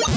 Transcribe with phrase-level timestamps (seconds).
[0.00, 0.14] What's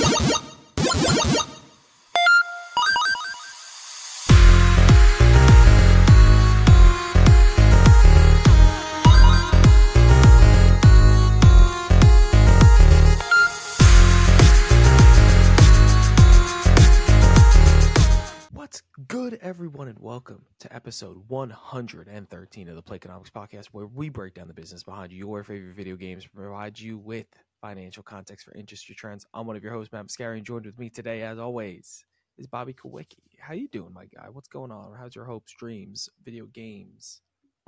[19.07, 24.47] good, everyone, and welcome to episode 113 of the Playconomics Podcast, where we break down
[24.47, 27.27] the business behind your favorite video games, provide you with
[27.67, 29.25] financial context for industry trends.
[29.33, 32.03] I'm one of your hosts, Matt Mascari, and joined with me today, as always,
[32.37, 33.23] is Bobby Kawecki.
[33.39, 34.27] How you doing, my guy?
[34.29, 34.93] What's going on?
[34.99, 37.21] How's your hopes, dreams, video games?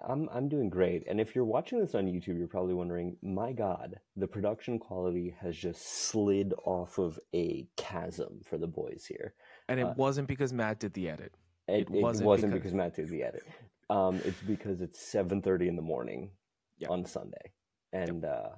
[0.05, 1.05] I'm I'm doing great.
[1.07, 5.33] And if you're watching this on YouTube, you're probably wondering, my God, the production quality
[5.41, 9.33] has just slid off of a chasm for the boys here.
[9.69, 11.33] And it Uh, wasn't because Matt did the edit.
[11.69, 12.75] It, It wasn't wasn't, because- because...
[12.75, 13.43] Matt did the edit.
[13.89, 16.31] Um, it's because it's 7:30 in the morning
[16.79, 16.89] Yep.
[16.89, 17.53] on Sunday,
[17.93, 18.49] and uh,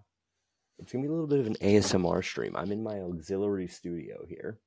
[0.80, 2.56] it's gonna be a little bit of an ASMR stream.
[2.56, 4.60] I'm in my auxiliary studio here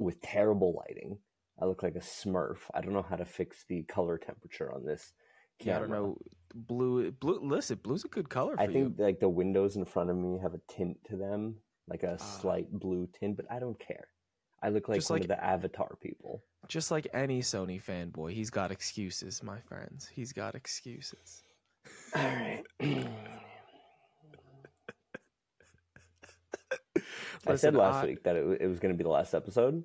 [0.00, 1.18] with terrible lighting.
[1.60, 2.58] I look like a Smurf.
[2.74, 5.12] I don't know how to fix the color temperature on this.
[5.60, 6.18] Yeah, I don't know.
[6.52, 7.38] Blue, blue.
[7.42, 9.04] Listen, blue's a good color for I think you.
[9.04, 12.16] like the windows in front of me have a tint to them, like a Ah.
[12.16, 14.08] slight blue tint, but I don't care.
[14.62, 16.42] I look like one like- of the Avatar people.
[16.66, 20.08] Just like any Sony fanboy, he's got excuses, my friends.
[20.08, 21.42] He's got excuses.
[22.16, 22.64] All right.
[27.46, 29.82] I said last I- week that it, it was going to be the last episode,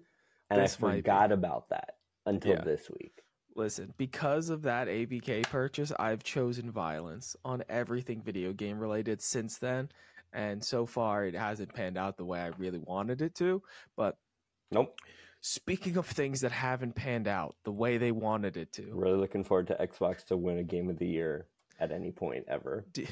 [0.49, 2.63] and I forgot about that until Yeah.
[2.63, 3.21] this week.
[3.55, 9.57] Listen, because of that ABK purchase, I've chosen violence on everything video game related since
[9.57, 9.89] then.
[10.31, 13.61] And so far, it hasn't panned out the way I really wanted it to.
[13.97, 14.17] But
[14.71, 14.95] Nope.
[15.41, 19.43] speaking of things that haven't panned out the way they wanted it to, Really looking
[19.43, 21.47] forward to Xbox to win a game of the year
[21.79, 22.85] at any point ever.
[22.93, 23.05] do,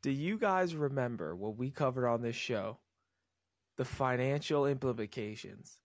[0.00, 2.78] do you guys remember what we covered on this show?
[3.82, 5.76] The financial implications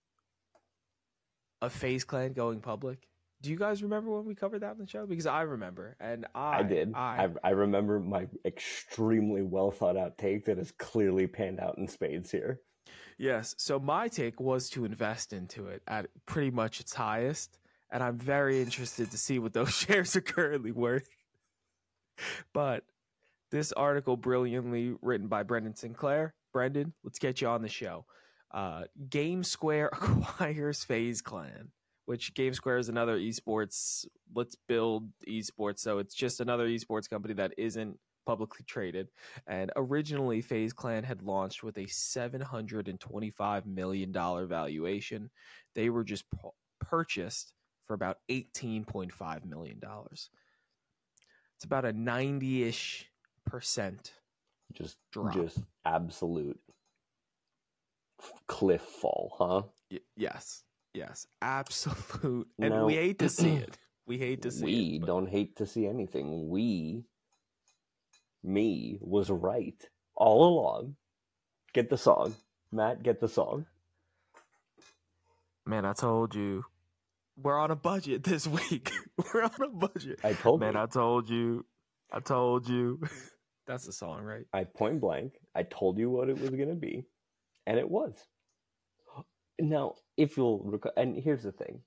[1.60, 3.08] of FaZe Clan going public?
[3.42, 5.04] Do you guys remember when we covered that on the show?
[5.04, 6.92] Because I remember, and I, I, did.
[6.94, 11.76] I, I, I remember my extremely well thought out take that has clearly panned out
[11.76, 12.60] in spades here.
[13.18, 13.56] Yes.
[13.58, 17.58] So my take was to invest into it at pretty much its highest,
[17.90, 21.08] and I'm very interested to see what those shares are currently worth.
[22.54, 22.84] But
[23.50, 26.36] this article, brilliantly written by Brendan Sinclair.
[26.58, 28.04] Brendan, let's get you on the show.
[28.52, 31.70] Uh, Game Square acquires FaZe Clan,
[32.06, 34.04] which Game Square is another esports.
[34.34, 35.78] Let's build esports.
[35.78, 37.96] So it's just another esports company that isn't
[38.26, 39.06] publicly traded.
[39.46, 45.30] And originally, FaZe Clan had launched with a $725 million valuation.
[45.76, 47.52] They were just pu- purchased
[47.86, 49.80] for about $18.5 million.
[50.10, 53.06] It's about a 90 ish
[53.46, 54.12] percent.
[54.74, 55.32] Just, Drop.
[55.34, 56.60] just absolute
[58.46, 59.62] cliff fall, huh?
[59.90, 60.62] Y- yes.
[60.94, 61.26] Yes.
[61.42, 62.48] Absolute.
[62.58, 62.86] And No.
[62.86, 63.76] we hate to see it.
[64.08, 65.00] We hate to see we it.
[65.00, 66.48] but- don't hate to see anything.
[66.48, 67.04] We,
[68.42, 69.76] me, was right
[70.14, 70.96] all along.
[71.74, 72.34] Get the song,
[72.72, 73.02] Matt.
[73.02, 73.66] Get the song.
[75.66, 76.64] Man, I told you.
[77.36, 78.90] We're on a budget this week.
[79.34, 80.20] We're on a budget.
[80.24, 80.80] I told Man, you.
[80.80, 81.66] I told you.
[82.10, 83.00] I told you.
[83.68, 84.46] That's the song, right?
[84.52, 85.34] I point blank.
[85.54, 87.06] I told you what it was gonna be,
[87.66, 88.26] and it was.
[89.60, 91.82] Now, if you'll recall, and here's the thing.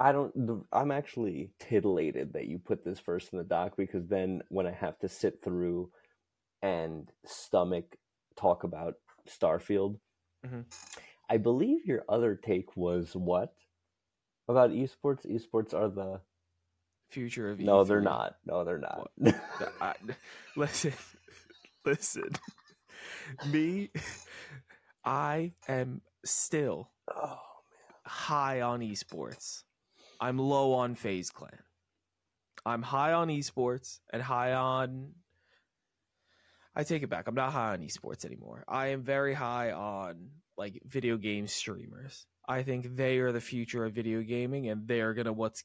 [0.00, 0.34] I don't.
[0.46, 4.66] The, I'm actually titillated that you put this first in the doc because then when
[4.66, 5.90] I have to sit through
[6.62, 7.96] and stomach
[8.36, 8.94] talk about
[9.28, 9.98] Starfield,
[10.46, 10.66] Mhm.
[11.30, 13.54] I believe your other take was what
[14.48, 15.26] about esports?
[15.26, 16.20] Esports are the
[17.08, 18.36] Future of no, they're not.
[18.44, 19.10] No, they're not.
[19.80, 19.94] I-
[20.56, 20.92] listen,
[21.86, 22.30] listen.
[23.46, 23.90] Me,
[25.04, 27.38] I am still oh,
[28.04, 29.62] high on esports.
[30.20, 31.58] I'm low on FaZe Clan.
[32.66, 35.12] I'm high on esports and high on.
[36.76, 37.26] I take it back.
[37.26, 38.64] I'm not high on esports anymore.
[38.68, 42.26] I am very high on like video game streamers.
[42.46, 45.64] I think they are the future of video gaming, and they're gonna what's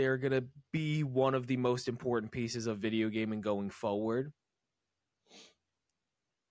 [0.00, 4.32] they're gonna be one of the most important pieces of video gaming going forward.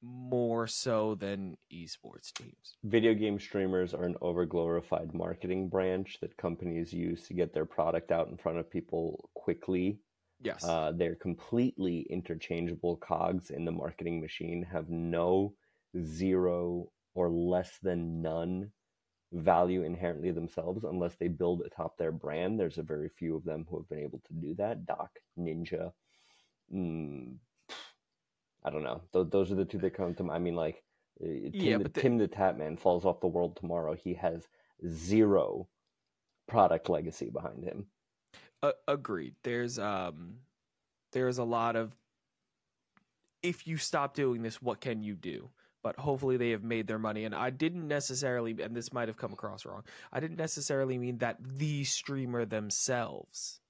[0.01, 2.77] More so than esports teams.
[2.83, 8.11] video game streamers are an overglorified marketing branch that companies use to get their product
[8.11, 9.99] out in front of people quickly.
[10.41, 10.63] Yes.
[10.63, 15.53] Uh, they're completely interchangeable cogs in the marketing machine, have no,
[16.01, 18.71] zero, or less than none
[19.31, 22.59] value inherently themselves unless they build atop their brand.
[22.59, 24.85] There's a very few of them who have been able to do that.
[24.85, 25.91] Doc, Ninja,
[26.73, 27.35] mm,
[28.63, 29.01] I don't know.
[29.13, 30.35] Th- those are the two that come to mind.
[30.35, 30.83] I mean, like
[31.21, 33.93] Uh, Tim, Yeah, the, the- Tim the Tatman falls off the world tomorrow.
[33.93, 34.47] He has
[34.87, 35.67] zero
[36.47, 37.85] product legacy behind him.
[38.63, 39.35] Uh, agreed.
[39.43, 40.35] There's um,
[41.11, 41.95] there's a lot of
[43.41, 45.49] if you stop doing this, what can you do?
[45.81, 47.23] But hopefully they have made their money.
[47.23, 49.83] And I didn't necessarily, and this might have come across wrong.
[50.11, 53.61] I didn't necessarily mean that the streamer themselves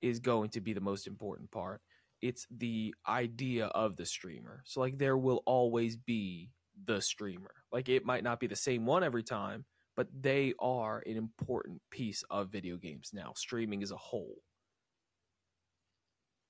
[0.00, 1.80] is going to be the most important part.
[2.20, 4.62] It's the idea of the streamer.
[4.64, 6.50] So like there will always be
[6.84, 7.52] the streamer.
[7.70, 9.64] Like it might not be the same one every time,
[9.94, 13.32] but they are an important piece of video games now.
[13.36, 14.38] Streaming as a whole.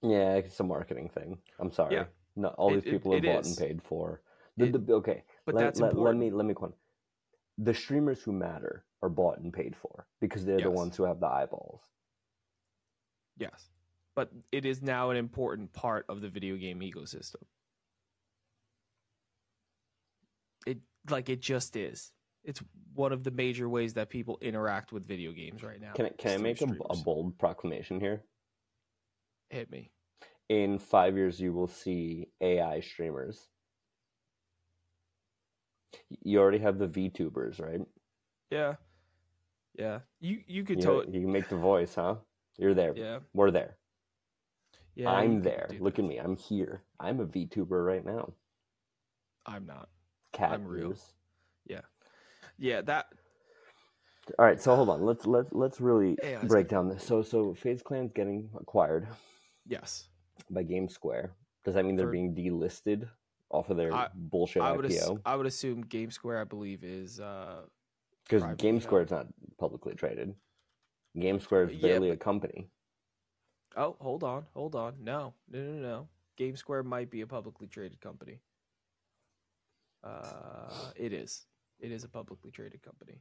[0.02, 1.38] Yeah, it's a marketing thing.
[1.58, 1.94] I'm sorry.
[1.96, 2.04] Yeah.
[2.34, 3.58] No, all It- these it- people are it bought is.
[3.58, 4.22] and paid for.
[4.70, 6.54] The, It- the, okay, But let, that's let, let me let me.
[7.58, 11.20] The streamers who matter are bought and paid for because they're the ones who have
[11.20, 11.82] the eyeballs.
[13.36, 13.68] Yes.
[14.14, 17.42] But it is now an important part of the video game ecosystem.
[20.66, 20.78] It
[21.08, 22.12] like it just is.
[22.44, 22.62] It's
[22.94, 25.92] one of the major ways that people interact with video games right now.
[25.92, 28.24] Can I, can I make a, a bold proclamation here?
[29.52, 29.90] hit me?
[30.48, 33.48] In five years, you will see AI streamers.
[36.22, 37.80] You already have the VTubers, right?
[38.50, 38.74] Yeah.
[39.78, 40.00] Yeah.
[40.20, 42.16] You you could You, totally you can make the voice, huh?
[42.58, 42.92] You're there.
[42.96, 43.18] Yeah.
[43.32, 43.76] We're there.
[44.94, 45.10] Yeah.
[45.10, 45.68] I'm there.
[45.80, 46.02] Look that.
[46.02, 46.18] at me.
[46.18, 46.82] I'm here.
[47.00, 48.32] I'm a VTuber right now.
[49.46, 49.88] I'm not.
[50.32, 50.90] Cat I'm real.
[50.90, 51.12] ears.
[52.58, 53.06] Yeah, that
[54.38, 55.02] All right, so hold on.
[55.02, 57.04] Let's let's let's really break down this.
[57.04, 59.08] So so FaZe Clan's getting acquired
[59.66, 60.08] yes.
[60.48, 61.32] by Game Square.
[61.64, 63.08] Does that mean they're being delisted
[63.52, 65.20] off of their I- bullshit I would ass- IPO?
[65.24, 67.62] I would assume Game Square I believe is uh
[68.24, 68.80] Because Game.
[68.80, 69.26] Square is not
[69.58, 70.34] publicly traded.
[71.18, 72.68] Game Square is Yeah, barely a company.
[73.76, 74.94] Oh, hold on, hold on.
[75.02, 76.08] No, no, no, no.
[76.36, 78.40] Game Square might be a publicly traded company.
[80.02, 81.46] Uh, it is.
[81.78, 83.20] It is a publicly traded company.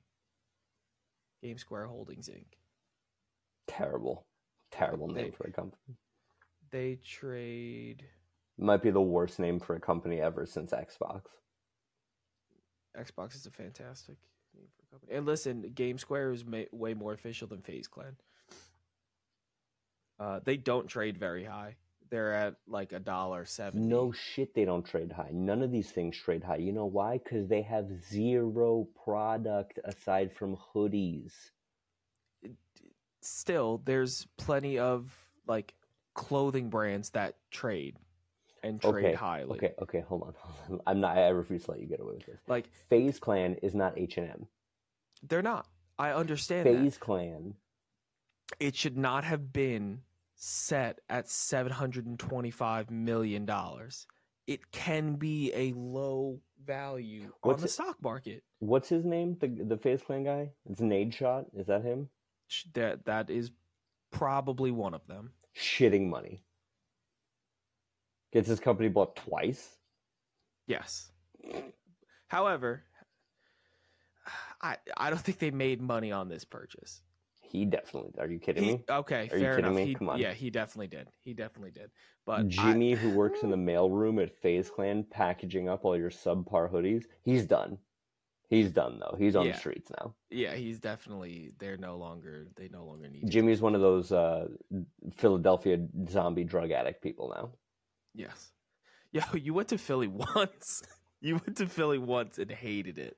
[1.41, 2.45] Game Square Holdings Inc.
[3.67, 4.25] Terrible,
[4.71, 5.95] terrible name They- for a company.
[6.69, 8.05] They trade
[8.61, 11.23] Might be the worst name for a company ever since Xbox.
[12.95, 14.17] Xbox is a fantastic
[14.55, 15.17] name for a company.
[15.17, 18.15] And listen, Game Square is ma- way more official than FaZe Clan.
[20.19, 21.75] Uh, they don't trade very high.
[22.11, 23.87] They're at like a dollar seventy.
[23.87, 25.29] No shit, they don't trade high.
[25.31, 26.57] None of these things trade high.
[26.57, 27.17] You know why?
[27.17, 31.31] Because they have zero product aside from hoodies.
[33.21, 35.15] still there's plenty of
[35.47, 35.73] like
[36.13, 37.95] clothing brands that trade
[38.63, 39.51] and trade Okay, highly.
[39.57, 40.81] Okay, okay, hold on, hold on.
[40.87, 41.17] I'm not.
[41.17, 42.39] I refuse to let you get away with this.
[42.47, 44.47] Like FaZe Clan is not H and M.
[45.27, 45.67] they're not.
[45.99, 46.81] I understand that.
[46.83, 47.53] FaZe Clan.
[48.59, 50.01] It should not have been
[50.35, 54.07] set at seven hundred and twenty-five million dollars.
[54.47, 58.43] It can be a low value What's on the it- stock market.
[58.59, 59.37] What's his name?
[59.39, 60.49] The the FaZe Clan guy.
[60.69, 61.45] It's Nadeshot.
[61.55, 62.09] Is that him?
[62.73, 63.51] That that is
[64.11, 65.31] probably one of them.
[65.57, 66.43] Shitting money.
[68.33, 69.77] Gets his company bought twice.
[70.67, 71.11] Yes.
[72.27, 72.83] However,
[74.61, 77.01] I I don't think they made money on this purchase.
[77.41, 78.13] He definitely.
[78.17, 78.83] Are you kidding He, me?
[78.89, 79.75] okay, Are you fair kidding enough.
[79.75, 79.85] me?
[79.87, 80.19] He, Come on.
[80.19, 81.09] Yeah, he definitely did.
[81.19, 81.91] He definitely did.
[82.25, 86.11] But I- Jimmy, who works in the mailroom at FaZe Clan, packaging up all your
[86.11, 87.77] subpar hoodies, he's done.
[88.47, 89.15] He's done though.
[89.17, 89.53] He's on Yeah.
[89.53, 90.13] the streets now.
[90.29, 91.51] yeah, he's definitely.
[91.59, 92.47] They're no longer.
[92.55, 93.23] They no longer need.
[93.23, 93.29] him.
[93.29, 94.47] Jimmy's one of those uh,
[95.17, 97.51] Philadelphia zombie drug addict people now.
[98.13, 98.51] Yes.
[99.11, 100.81] Yo, you went to Philly once.
[101.21, 103.17] you went to Philly once and hated it.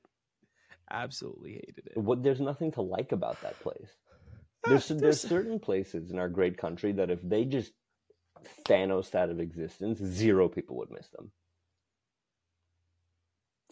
[0.90, 1.96] Absolutely hated it.
[1.98, 2.22] What?
[2.22, 3.88] There's nothing to like about that place.
[4.66, 7.72] There's there's there's- certain places in our great country that if they just
[8.66, 11.30] Thanos out of existence, zero people would miss them.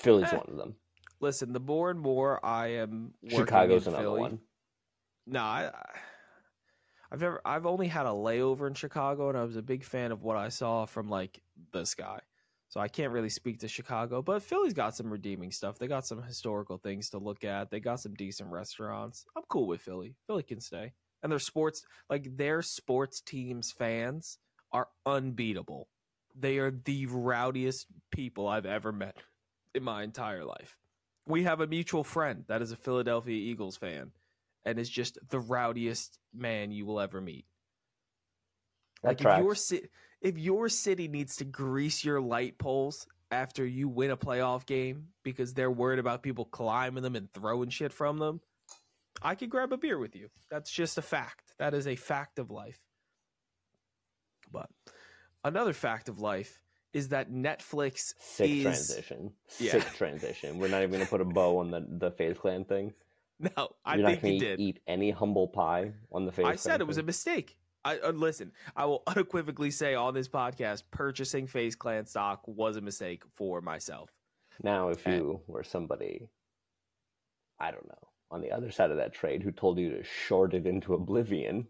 [0.00, 0.74] Philly's Eh, one of them.
[1.20, 4.38] Listen, the more and more I am Chicago's another Philly, one.
[5.26, 5.98] No, I, I-
[7.12, 7.42] I've never.
[7.44, 10.38] I've only had a layover in Chicago, and I was a big fan of what
[10.38, 11.42] I saw from like
[11.72, 12.20] the sky.
[12.70, 15.78] So I can't really speak to Chicago, but Philly's got some redeeming stuff.
[15.78, 17.70] They got some historical things to look at.
[17.70, 19.26] They got some decent restaurants.
[19.36, 20.14] I'm cool with Philly.
[20.26, 24.38] Philly can stay, and their sports, like their sports teams, fans
[24.72, 25.88] are unbeatable.
[26.34, 29.18] They are the rowdiest people I've ever met
[29.74, 30.78] in my entire life.
[31.26, 34.12] We have a mutual friend that is a Philadelphia Eagles fan
[34.64, 37.46] and is just the rowdiest man you will ever meet.
[39.02, 39.38] That like tracks.
[39.38, 39.88] if your ci-
[40.20, 45.08] if your city needs to grease your light poles after you win a playoff game
[45.24, 48.40] because they're worried about people climbing them and throwing shit from them,
[49.20, 50.28] I could grab a beer with you.
[50.50, 51.54] That's just a fact.
[51.58, 52.78] That is a fact of life.
[54.52, 54.68] But
[55.44, 56.60] another fact of life
[56.92, 59.32] is that Netflix Sick is transition.
[59.58, 59.72] Yeah.
[59.72, 60.58] Sick transition.
[60.58, 62.92] We're not even gonna put a bow on the the FaZe Clan thing.
[63.56, 64.60] no, I You're think eat, did.
[64.60, 66.46] eat any humble pie on the face.
[66.46, 67.56] I said it was a mistake.
[67.84, 68.52] I uh, listen.
[68.76, 73.60] I will unequivocally say on this podcast, purchasing FaZe Clan stock was a mistake for
[73.60, 74.10] myself.
[74.62, 76.28] Now, if And- you were somebody,
[77.58, 80.54] I don't know, on the other side of that trade who told you to short
[80.54, 81.66] it into oblivion,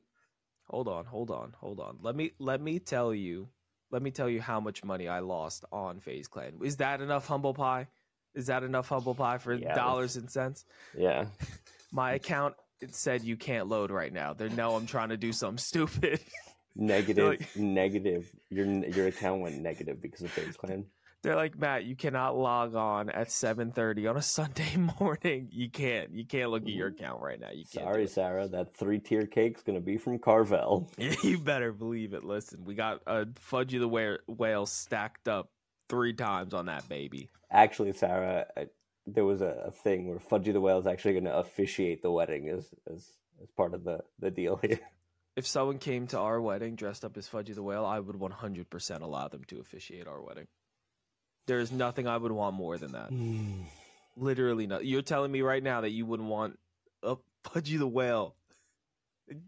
[0.69, 1.99] Hold on, hold on, hold on.
[2.01, 3.49] Let me let me tell you.
[3.91, 6.55] Let me tell you how much money I lost on FaZe Clan.
[6.65, 7.89] Is that enough humble pie?
[8.35, 10.65] Is that enough humble pie for Yeah, dollars and cents?
[10.97, 11.27] yeah,
[11.93, 14.35] My account it said you can't load right now.
[14.35, 16.21] They know I'm trying to do something stupid.
[16.77, 18.29] negative, like- negative.
[18.51, 20.87] Your your account went negative because of Phase Clan.
[21.23, 25.49] They're like, Matt, you cannot log on at 7:30 on a Sunday morning.
[25.53, 26.11] You can't.
[26.13, 27.05] You can't look at your mm-hmm.
[27.05, 27.51] account right now.
[27.53, 27.87] You can't.
[27.87, 28.07] Sorry.
[28.09, 30.91] Sarah, that three tier cake's gonna be from Carvel.
[31.23, 32.25] you better believe it.
[32.25, 35.51] Listen, we got a Fudgy the whale stacked up
[35.93, 37.29] three times on that baby.
[37.51, 38.67] Actually, Sarah, I,
[39.07, 42.49] there was a, a thing where Fudgy the Whale is actually gonna officiate the wedding
[42.49, 43.07] as as
[43.43, 44.81] as part of the the deal here.
[45.37, 49.01] If someone came to our wedding dressed up as Fudgy the Whale, I would 100%
[49.01, 50.47] allow them to officiate our wedding.
[51.47, 53.09] There is nothing I would want more than that.
[53.09, 53.63] Hmm.
[54.15, 54.85] Literally not.
[54.85, 56.59] You're telling me right now that you wouldn't want
[57.03, 58.37] a Fudgy the Whale.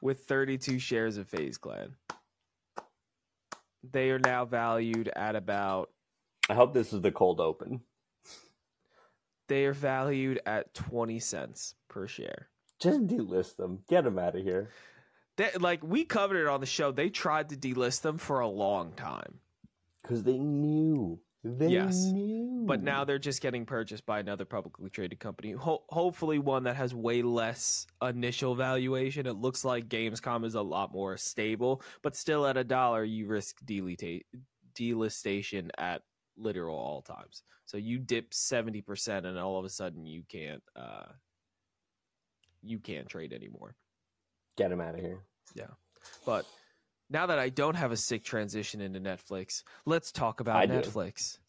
[0.01, 1.96] with 32 shares of FaZe Clan.
[3.83, 5.89] They are now valued at about
[6.50, 7.81] I hope this is the cold open.
[9.48, 12.50] they are valued at 20 cents per share.
[12.79, 13.79] Just delist them.
[13.89, 14.69] Get them out of here.
[15.38, 18.48] They, like we covered it on the show, they tried to delist them for a
[18.48, 19.39] long time,
[20.01, 21.19] Because they knew.
[21.43, 21.96] They Yes.
[22.12, 22.65] knew.
[22.67, 25.53] but now they're just getting purchased by another publicly traded company.
[25.53, 29.25] Ho- hopefully, one that has way less initial valuation.
[29.25, 33.25] It looks like Gamescom is a lot more stable, but still at a dollar, you
[33.27, 34.24] risk delita-
[34.75, 36.01] delistation at
[36.38, 37.43] literal all times.
[37.65, 41.05] So you dip seventy percent, and all of a sudden you can't uh,
[42.62, 43.75] you can't trade anymore.
[44.58, 45.24] Get them out of here.
[45.55, 45.67] Yeah.
[46.25, 46.46] But
[47.10, 50.74] now that I don't have a sick transition into Netflix, let's talk about I do.
[50.74, 51.39] Netflix.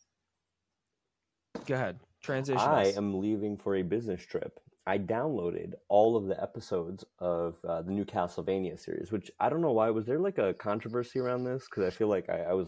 [1.67, 2.01] Go ahead.
[2.23, 2.61] Transition.
[2.61, 2.97] I us.
[2.97, 4.61] am leaving for a business trip.
[4.87, 9.61] I downloaded all of the episodes of uh, the new Castlevania series, which I don't
[9.61, 9.91] know why.
[9.91, 11.65] Was there like a controversy around this?
[11.65, 12.67] Because I feel like I, I was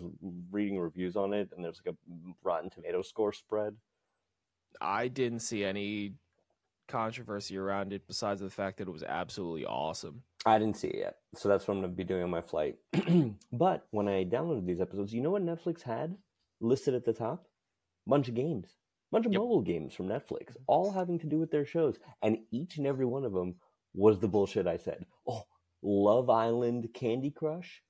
[0.50, 1.96] reading reviews on it, and there's like a
[2.42, 3.74] Rotten Tomato score spread.
[4.80, 6.14] I didn't see any
[6.88, 10.22] controversy around it besides the fact that it was absolutely awesome.
[10.46, 12.40] I didn't see it yet, so that's what I'm going to be doing on my
[12.42, 12.76] flight.
[13.52, 16.16] but when I downloaded these episodes, you know what Netflix had
[16.60, 17.46] listed at the top?
[18.06, 18.68] Bunch of games,
[19.12, 19.42] bunch of Yep.
[19.42, 23.06] mobile games from Netflix, all having to do with their shows, and each and every
[23.06, 23.56] one of them
[23.94, 25.06] was the bullshit I said.
[25.28, 25.44] Oh,
[25.82, 27.82] Love Island, Candy Crush.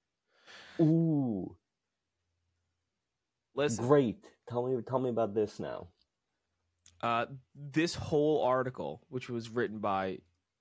[0.80, 1.56] Ooh,
[3.54, 4.26] Listen, great!
[4.48, 5.88] Tell me, tell me about this now.
[7.02, 10.18] uh, this whole article, which was written by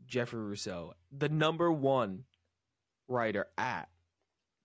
[0.08, 2.24] Jeffrey Rousseau, the number one
[3.08, 3.90] writer at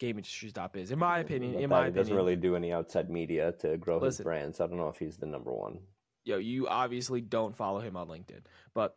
[0.00, 3.76] GamesIndustry.biz, in my opinion, But in my opinion, doesn't really do any outside media to
[3.76, 4.25] grow his Listen.
[4.25, 5.78] brand, so I don't know if he's the number one.
[6.25, 8.43] yo, you obviously don't follow him on LinkedIn,
[8.75, 8.97] but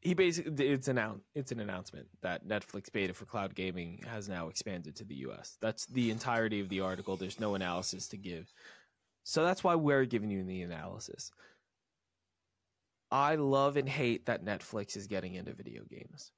[0.00, 1.00] he basically it's an
[1.34, 5.56] it's an announcement that Netflix beta for cloud gaming has now expanded to the US.
[5.62, 7.16] That's the entirety of the article.
[7.16, 8.52] There's no analysis to give.
[9.22, 11.30] So that's why we're giving you the analysis.
[13.14, 16.32] I love and hate that Netflix is getting into video games.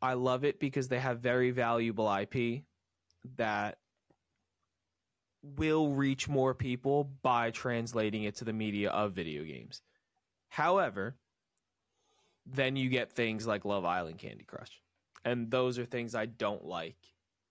[0.00, 2.62] I love it because they have very valuable IP
[3.36, 3.76] that
[5.42, 9.82] will reach more people by translating it to the media of video games.
[10.48, 11.14] However,
[12.46, 14.80] then you get things like Love Island Candy Crush.
[15.26, 16.96] And those are things I don't like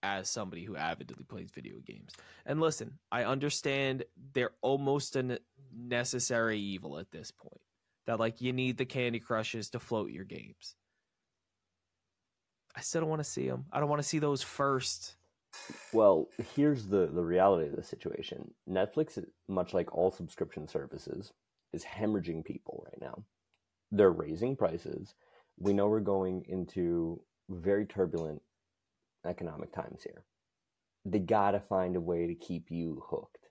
[0.01, 2.13] as somebody who avidly plays video games.
[2.43, 4.03] And listen, I understand
[4.33, 5.39] they're almost a
[5.71, 7.61] necessary evil at this point.
[8.07, 10.75] That like you need the Candy Crushes to float your games.
[12.75, 13.65] I still don't want to see them.
[13.71, 15.15] I don't want to see those first.
[15.93, 18.53] Well, here's the the reality of the situation.
[18.69, 21.33] Netflix, much like all subscription services,
[21.73, 23.23] is hemorrhaging people right now.
[23.91, 25.15] They're raising prices.
[25.59, 28.41] We know we're going into very turbulent
[29.25, 30.25] economic times here.
[31.05, 33.49] they gotta find a way to keep you hooked.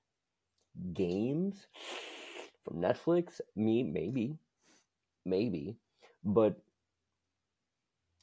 [0.95, 1.67] Games
[2.65, 4.39] from Netflix, me maybe,
[5.25, 5.77] maybe,
[6.25, 6.61] but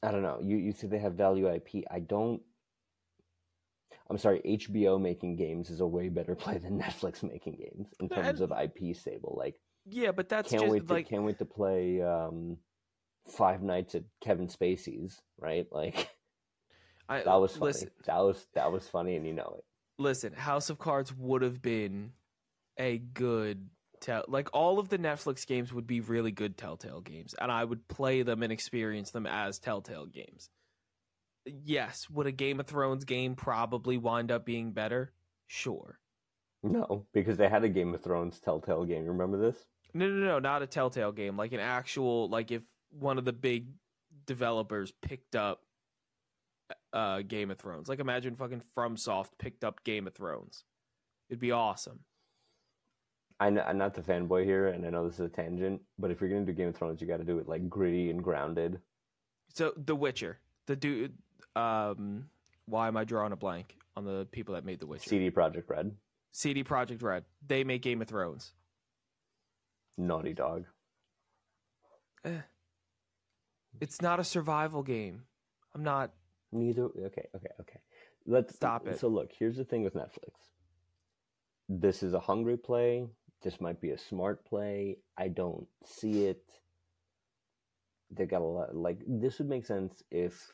[0.02, 0.40] I don't know.
[0.42, 1.84] You you say they have value IP.
[1.90, 2.40] I don't.
[4.08, 4.40] I'm sorry.
[4.44, 8.52] HBO making games is a way better play than Netflix making games in terms of
[8.52, 9.34] IP stable.
[9.38, 12.56] Like, Yeah, but that's can't just wait to like can't wait to play um,
[13.28, 15.20] Five Nights at Kevin Spacey's.
[15.38, 15.66] Right?
[15.72, 16.08] Like
[17.08, 17.72] I, that was funny.
[17.72, 17.90] listen.
[18.06, 19.64] That was that was funny, and you know it.
[19.98, 22.12] listen, House of Cards would have been
[22.78, 23.68] a good
[24.00, 27.64] tell like all of the Netflix games would be really good Telltale games and I
[27.64, 30.48] would play them and experience them as Telltale games.
[31.46, 35.12] Yes, would a Game of Thrones game probably wind up being better?
[35.46, 35.98] Sure.
[36.62, 39.06] No, because they had a Game of Thrones Telltale game.
[39.06, 39.56] Remember this?
[39.94, 43.32] No, no, no, not a Telltale game, like an actual like if one of the
[43.32, 43.68] big
[44.26, 45.62] developers picked up
[46.92, 47.88] uh Game of Thrones.
[47.88, 50.64] Like imagine fucking FromSoft picked up Game of Thrones.
[51.28, 52.00] It'd be awesome.
[53.40, 56.10] I know, I'm not the fanboy here, and I know this is a tangent, but
[56.10, 58.22] if you're gonna do Game of Thrones, you got to do it like gritty and
[58.22, 58.78] grounded.
[59.54, 61.14] So The Witcher, the dude.
[61.56, 62.26] Um,
[62.66, 65.08] why am I drawing a blank on the people that made The Witcher?
[65.08, 65.92] CD Projekt Red,
[66.32, 67.24] CD Projekt Red.
[67.46, 68.52] They make Game of Thrones.
[69.96, 70.66] Naughty Dog.
[72.24, 72.40] Eh.
[73.80, 75.22] It's not a survival game.
[75.74, 76.12] I'm not.
[76.52, 76.84] Neither.
[76.84, 77.80] Okay, okay, okay.
[78.26, 79.00] Let's Stop it.
[79.00, 80.32] So look, here's the thing with Netflix.
[81.68, 83.06] This is a hungry play.
[83.42, 84.98] This might be a smart play.
[85.16, 86.42] I don't see it.
[88.10, 88.74] They got a lot.
[88.74, 90.52] Like this would make sense if.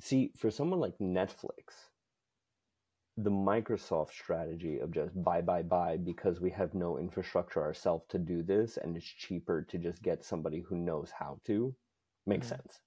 [0.00, 1.88] See, for someone like Netflix,
[3.16, 8.18] the Microsoft strategy of just buy, buy, buy because we have no infrastructure ourselves to
[8.18, 11.74] do this and it's cheaper to just get somebody who knows how to
[12.26, 12.50] makes Mhm.
[12.50, 12.80] sense.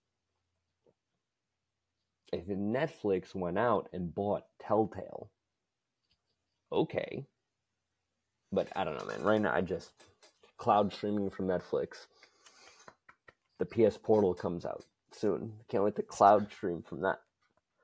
[2.34, 5.30] If Netflix went out and bought Telltale,
[6.72, 7.26] okay.
[8.52, 9.24] But I don't know, man.
[9.24, 9.92] Right now, I just
[10.58, 12.08] cloud streaming from Netflix.
[13.60, 15.54] The PS Portal comes out soon.
[15.70, 17.20] Can't wait to cloud stream from that.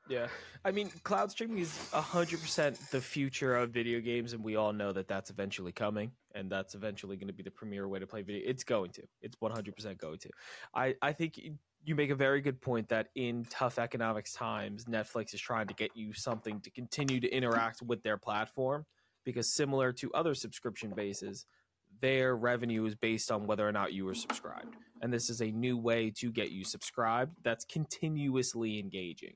[0.10, 0.28] Yeah,
[0.66, 4.74] I mean, cloud streaming is hundred percent the future of video games, and we all
[4.74, 8.08] know that that's eventually coming, and that's eventually going to be the premier way to
[8.08, 8.42] play video.
[8.46, 9.04] It's going to.
[9.22, 10.30] It's one hundred percent going to.
[10.76, 11.40] I I think
[11.84, 15.74] you make a very good point that in tough economics times, Netflix is trying to
[15.74, 18.86] get you something to continue to interact with their platform,
[19.26, 21.46] because similar to other subscription bases,
[22.02, 25.52] their revenue is based on whether or not you are subscribed, and this is a
[25.52, 29.36] new way to get you subscribed that's continuously engaging.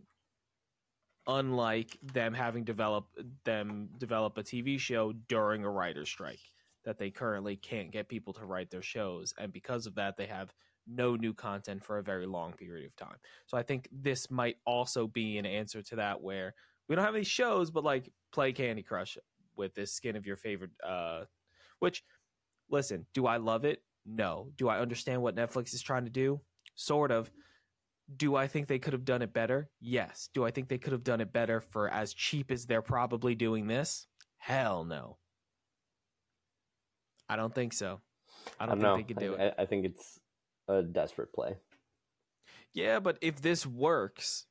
[1.28, 6.40] Unlike them having developed them develop a TV show during a writer's strike
[6.84, 9.34] that they currently can't get people to write their shows.
[9.40, 10.54] And because of that they have
[10.88, 13.18] no new content for a very long period of time.
[13.48, 16.54] So I think this might also be an answer to that where
[16.88, 19.18] we don't have any shows but like play Candy Crush
[19.56, 21.24] with this skin of your favorite uh
[21.80, 22.04] which
[22.70, 23.82] listen, do I love it?
[24.06, 24.52] No.
[24.58, 26.42] Do I understand what Netflix is trying to do?
[26.76, 27.32] Sort of.
[28.16, 29.70] Do I think they could have done it better?
[29.82, 30.30] Yes.
[30.34, 33.34] Do I think they could have done it better for as cheap as they're probably
[33.34, 34.06] doing this?
[34.38, 35.18] Hell no.
[37.28, 38.02] I don't think so.
[38.60, 38.96] I don't, know.
[38.96, 39.56] think they could do I, it.
[39.58, 40.20] I, I think it's
[40.68, 41.56] a desperate play.
[42.74, 44.46] Yeah, but if this works,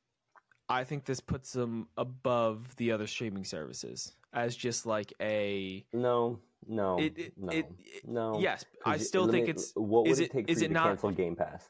[0.67, 5.85] I think this puts them above the other streaming services as just like a.
[5.93, 7.65] No, no, It, it, no, it,
[8.05, 8.39] no.
[8.39, 9.71] yes, I still think me- it's.
[9.75, 11.69] What would it take for you to not- cancel Game Pass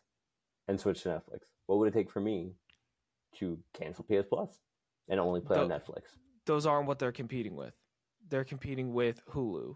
[0.68, 1.42] and switch to Netflix?
[1.68, 2.54] What would it take for me
[3.40, 4.60] to cancel PS Plus
[5.10, 6.04] and only play on Netflix?
[6.46, 7.74] Those aren't what they're competing with.
[8.30, 9.76] They're competing with Hulu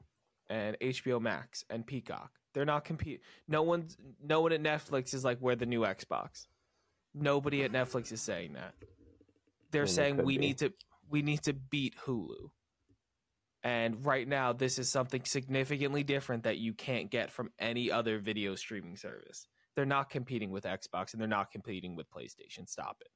[0.49, 2.31] and HBO Max and Peacock.
[2.59, 3.21] They're not compete.
[3.47, 3.95] No one's.
[4.21, 6.45] No one at Netflix is like we're the new Xbox.
[7.13, 8.73] Nobody at Netflix is saying that.
[9.71, 10.47] They're saying we be.
[10.47, 10.73] need to.
[11.09, 12.49] We need to beat Hulu.
[13.63, 18.19] And right now, this is something significantly different that you can't get from any other
[18.19, 19.47] video streaming service.
[19.77, 22.67] They're not competing with Xbox and they're not competing with PlayStation.
[22.67, 23.07] Stop it.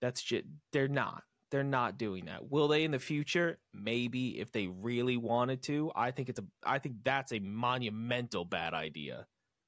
[0.00, 1.22] That's just, they're not.
[1.52, 2.50] They're not doing that.
[2.50, 3.58] Will they in the future?
[3.74, 5.92] Maybe if they really wanted to.
[5.94, 9.26] I think it's a I think that's a monumental bad idea.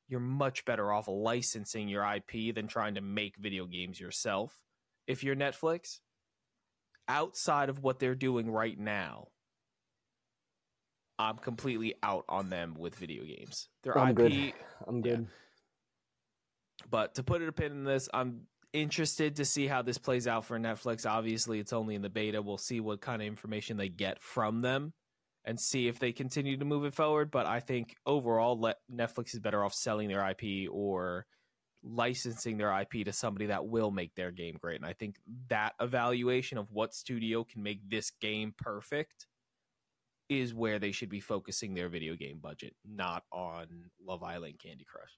[0.09, 4.59] You're much better off licensing your IP than trying to make video games yourself.
[5.07, 6.01] If you're Netflix,
[7.07, 9.29] outside of what they're doing right now,
[11.18, 13.68] I'm completely out on them with video games.
[13.83, 14.53] Their I'm IP, good.
[14.88, 15.03] I'm yeah.
[15.03, 15.27] good.
[16.90, 20.26] but to put it a pin in this, I'm interested to see how this plays
[20.26, 21.08] out for Netflix.
[21.08, 22.42] Obviously, it's only in the beta.
[22.42, 24.92] We'll see what kind of information they get from them
[25.44, 27.30] and see if they continue to move it forward.
[27.30, 28.58] But I think overall,
[28.92, 31.24] Netflix is better off selling their IP or
[31.82, 34.80] licensing their IP to somebody that will make their game great.
[34.80, 35.16] And I think
[35.48, 39.26] that evaluation of what studio can make this game perfect
[40.28, 43.66] is where they should be focusing their video game budget, not on
[44.04, 45.12] Love Island Candy Crush.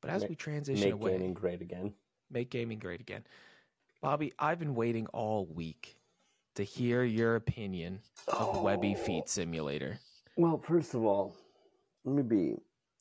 [0.00, 0.92] But as Make- we transition away.
[0.92, 1.94] Make away, gaming great again.
[2.30, 3.24] make gaming great again.
[4.00, 5.96] Bobby, I've been waiting all week
[6.54, 9.02] to hear your opinion of Webby Oh.
[9.04, 9.98] Feet Simulator.
[10.36, 11.36] Well, first of all,
[12.04, 12.56] let me be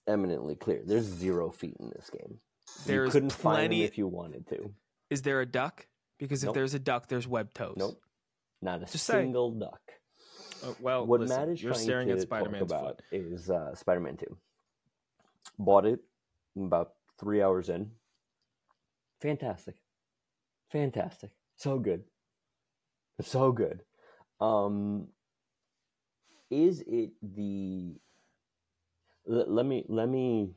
[0.07, 0.81] eminently clear.
[0.83, 2.39] There's zero feet in this game.
[2.85, 4.73] There's you couldn't find plenty- them if you wanted to.
[5.09, 5.87] Is there a duck?
[6.17, 6.55] Because if Nope.
[6.55, 7.75] there's a duck, there's web toes.
[7.77, 8.01] Nope.
[8.61, 9.79] Not a Just single duck.
[10.61, 13.03] Uh, well, what listen, Matt is you're trying staring to at talk Spider-Man's about foot.
[13.11, 14.37] is uh, Spider-Man 2.
[15.57, 15.99] Bought it
[16.57, 17.91] about three hours in.
[19.21, 19.75] Fantastic.
[20.71, 21.31] Fantastic.
[21.55, 22.03] So good.
[23.21, 23.81] So good.
[24.39, 25.07] Um,
[26.49, 27.95] is it the
[29.25, 30.51] let, let me let me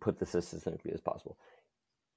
[0.00, 1.36] put this as succinctly as possible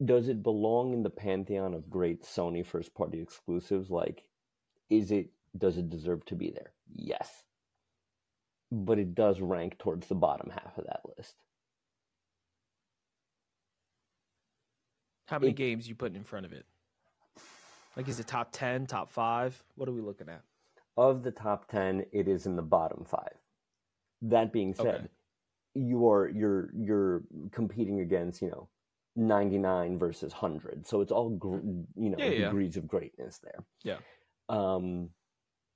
[0.04, 4.24] does it belong in the pantheon of great sony first party exclusives like
[4.90, 7.44] is it does it deserve to be there yes
[8.72, 11.36] but it does rank towards the bottom half of that list
[15.26, 16.66] How many it- games you putting in front of it?
[17.98, 19.62] Like, is it top ten, top five?
[19.76, 20.42] What are we looking at?
[20.98, 23.20] of the top 10 it is in the bottom 5
[24.22, 25.08] that being said Okay.
[25.74, 28.70] you're you're you're competing against you know
[29.18, 31.58] 99 versus 100 so it's all gr-
[31.98, 32.46] you know Yeah, yeah.
[32.46, 33.98] degrees of greatness there Yeah.
[34.48, 35.10] um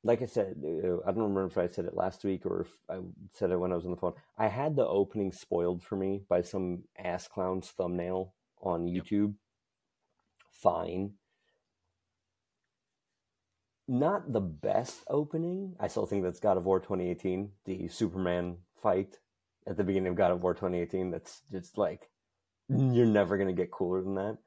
[0.06, 2.72] like i said uh, i don't remember if i said it last week or if
[2.90, 3.00] i
[3.34, 6.22] said it when i was on the phone i had the opening spoiled for me
[6.30, 9.06] by some ass clown's thumbnail on Yep.
[9.06, 9.36] youtube
[10.52, 11.13] fine
[13.89, 15.76] not the best opening.
[15.80, 19.17] I still think that's God of War 2018, the Superman fight
[19.67, 21.10] at the beginning of God of War 2018.
[21.10, 22.10] That's just like
[22.69, 24.38] you're never gonna get cooler than that.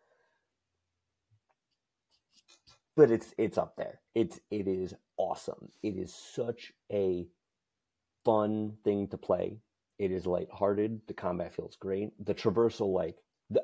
[2.95, 4.01] But it's it's up there.
[4.15, 5.71] It's it is awesome.
[5.83, 7.27] It is such a
[8.25, 9.59] fun thing to play.
[9.99, 11.03] It is lighthearted.
[11.09, 12.13] The combat feels great.
[12.25, 13.17] The traversal, like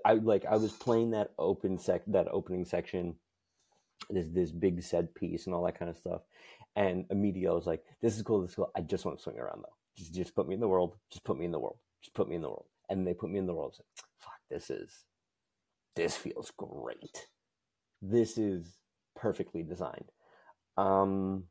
[0.04, 3.16] I like, I was playing that open sec that opening section
[4.10, 6.22] this this big set piece and all that kind of stuff.
[6.76, 8.42] And immediately I was like, "This is cool.
[8.42, 8.70] This is cool.
[8.76, 9.74] I just want to swing around though.
[9.96, 10.96] Just just put me in the world.
[11.10, 11.78] Just put me in the world.
[12.02, 13.74] Just put me in the world." And they put me in the world.
[13.76, 15.04] I was like, "Fuck, this is
[15.96, 17.28] this feels great.
[18.00, 18.78] This is
[19.16, 20.10] perfectly designed."
[20.76, 21.44] Um,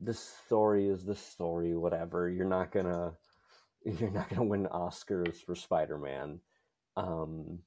[0.00, 1.76] the story is the story.
[1.76, 2.28] Whatever.
[2.28, 3.12] You're not gonna
[3.84, 6.40] you're not gonna win Oscars for Spider Man.
[6.96, 7.60] Um,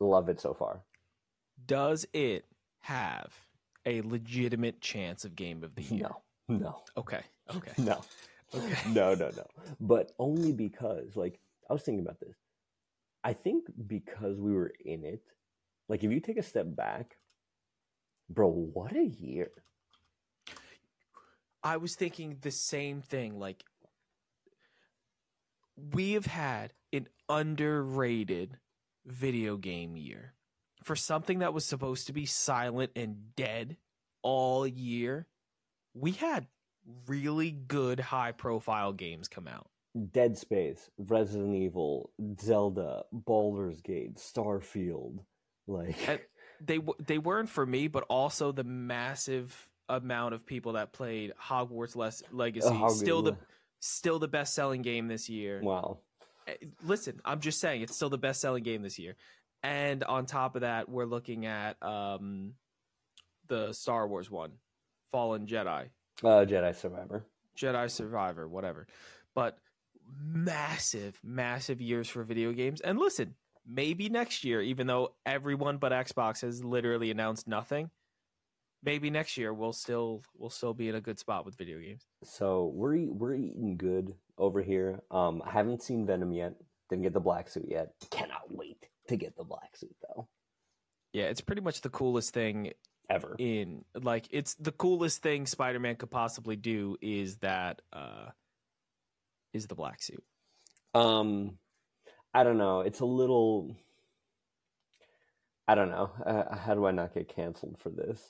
[0.00, 0.82] love it so far.
[1.66, 2.44] Does it
[2.80, 3.32] have
[3.86, 6.08] a legitimate chance of game of the year?
[6.48, 7.20] No, no, Okay.
[7.54, 7.72] Okay.
[7.78, 8.02] no,
[8.54, 8.78] Okay.
[8.90, 9.46] no, no, no.
[9.80, 12.36] But only because, like, I was thinking about this.
[13.24, 15.22] I think because we were in it,
[15.88, 17.16] like, if you take a step back,
[18.28, 19.50] bro, what a year.
[21.62, 23.38] I was thinking the same thing.
[23.38, 23.64] Like,
[25.90, 28.58] we have had an underrated
[29.06, 30.34] video game year
[30.84, 33.76] for something that was supposed to be silent and dead
[34.22, 35.26] all year.
[35.94, 36.46] We had
[37.06, 39.68] really good high profile games come out.
[40.12, 45.18] Dead Space, Resident Evil, Zelda, Baldur's Gate, Starfield,
[45.66, 46.20] like, And-
[46.64, 51.96] They they weren't for me, but also the massive amount of people that played Hogwarts
[52.30, 52.68] Legacy.
[52.70, 53.36] Oh, still the.
[53.84, 55.60] Still the best selling game this year.
[55.62, 55.98] wow.
[56.46, 59.16] Eh, listen, I'm just saying it's still the best selling game this year.
[59.64, 62.54] And on top of that, we're looking at um
[63.48, 64.52] the Star Wars one,
[65.10, 65.88] Fallen Jedi,
[66.22, 67.24] Uh, Jedi Survivor.
[67.56, 68.86] Jedi Survivor, whatever.
[69.34, 69.58] But
[70.20, 72.80] massive, massive years for video games.
[72.80, 73.34] And listen,
[73.66, 77.90] maybe next year, even though everyone but Xbox has literally announced nothing,
[78.82, 82.06] maybe next year we'll still we'll still be in a good spot with video games.
[82.24, 85.00] So we're we're eating good over here.
[85.10, 86.54] Um, I haven't seen Venom yet.
[86.90, 87.92] Didn't get the black suit yet.
[88.10, 90.28] Cannot wait to get the black suit though.
[91.12, 92.72] Yeah, it's pretty much the coolest thing
[93.10, 93.36] Ever.
[93.38, 98.30] in like it's the coolest thing Spider-Man could possibly do is that uh
[99.52, 100.22] is the black suit.
[100.94, 101.58] Um,
[102.34, 102.80] I don't know.
[102.80, 103.76] It's a little.
[105.68, 106.10] I don't know.
[106.24, 108.20] Uh, how do I not get canceled for this?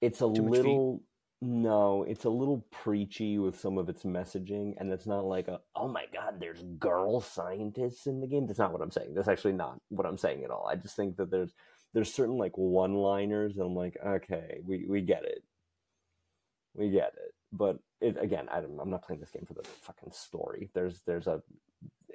[0.00, 1.02] It's a Too little.
[1.40, 5.60] No, it's a little preachy with some of its messaging, and it's not like a
[5.76, 9.14] "oh my god, there's girl scientists in the game." That's not what I'm saying.
[9.14, 10.66] That's actually not what I'm saying at all.
[10.68, 11.54] I just think that there's
[11.94, 15.44] there's certain like one-liners, and I'm like, okay, we we get it,
[16.74, 17.34] we get it.
[17.52, 20.70] but it, again, I don't, I'm not playing this game for the fucking story.
[20.74, 21.42] There's there's a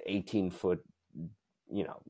[0.06, 0.80] 18 foot,
[1.70, 2.00] you know,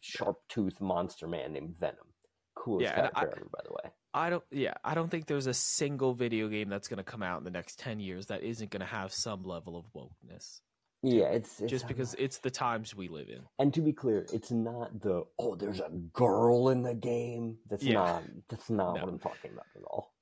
[0.00, 2.11] sharp tooth monster man named Venom.
[2.54, 3.90] Coolest Yeah, character I- ever, by the way.
[4.14, 4.44] I don't.
[4.50, 7.44] Yeah, I don't think there's a single video game that's going to come out in
[7.44, 10.60] the next ten years that isn't going to have some level of wokeness.
[11.04, 13.40] Yeah, it's, it's just because it's the times we live in.
[13.58, 17.56] And to be clear, it's not the oh, there's a girl in the game.
[17.70, 17.94] That's Yeah.
[17.94, 19.00] not that's not No.
[19.04, 20.12] what I'm talking about at all.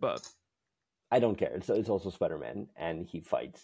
[0.00, 0.28] But
[1.12, 1.52] I don't care.
[1.54, 3.62] It's it's also Spider Man, and he fights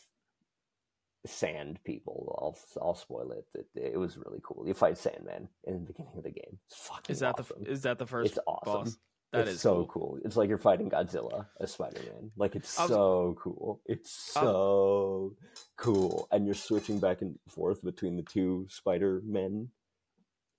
[1.26, 2.34] sand people.
[2.40, 3.44] I'll I'll spoil it.
[3.54, 4.66] It, it was really cool.
[4.66, 6.58] You fight Sandman in the beginning of the game.
[6.66, 7.64] It's fucking is that awesome.
[7.64, 8.72] the is that the first it's awesome.
[8.84, 8.96] boss?
[9.32, 9.86] That it's is so cool.
[9.86, 10.18] cool.
[10.24, 12.32] It's like you're fighting Godzilla as Spider Man.
[12.36, 13.80] Like it's was- so cool.
[13.86, 15.36] It's I was- so
[15.76, 19.68] cool, and you're switching back and forth between the two Spider Men.